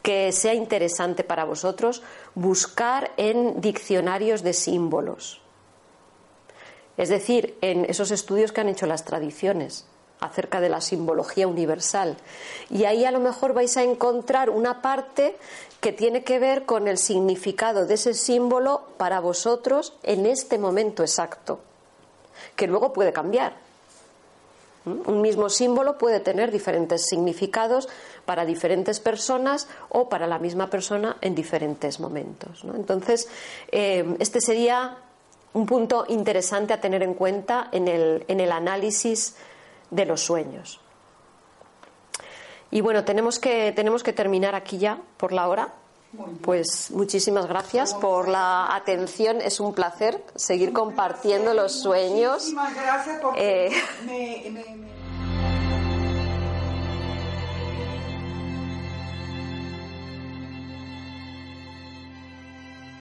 [0.03, 2.03] que sea interesante para vosotros,
[2.35, 5.41] buscar en diccionarios de símbolos.
[6.99, 9.87] Es decir, en esos estudios que han hecho las tradiciones
[10.21, 12.19] acerca de la simbología universal.
[12.69, 15.37] Y ahí a lo mejor vais a encontrar una parte
[15.81, 21.03] que tiene que ver con el significado de ese símbolo para vosotros en este momento
[21.03, 21.61] exacto,
[22.55, 23.65] que luego puede cambiar.
[24.85, 27.89] Un mismo símbolo puede tener diferentes significados
[28.27, 32.65] para diferentes personas o para la misma persona en diferentes momentos.
[32.65, 33.29] Entonces,
[33.73, 34.99] eh, este sería
[35.55, 39.37] un punto interesante a tener en cuenta en el, en el análisis
[39.91, 40.81] de los sueños.
[42.71, 45.73] Y bueno, tenemos que, tenemos que terminar aquí ya por la hora.
[46.43, 49.41] Pues muchísimas gracias por la atención.
[49.41, 52.35] Es un placer seguir compartiendo los sueños.
[52.35, 54.94] Muchísimas gracias porque eh, me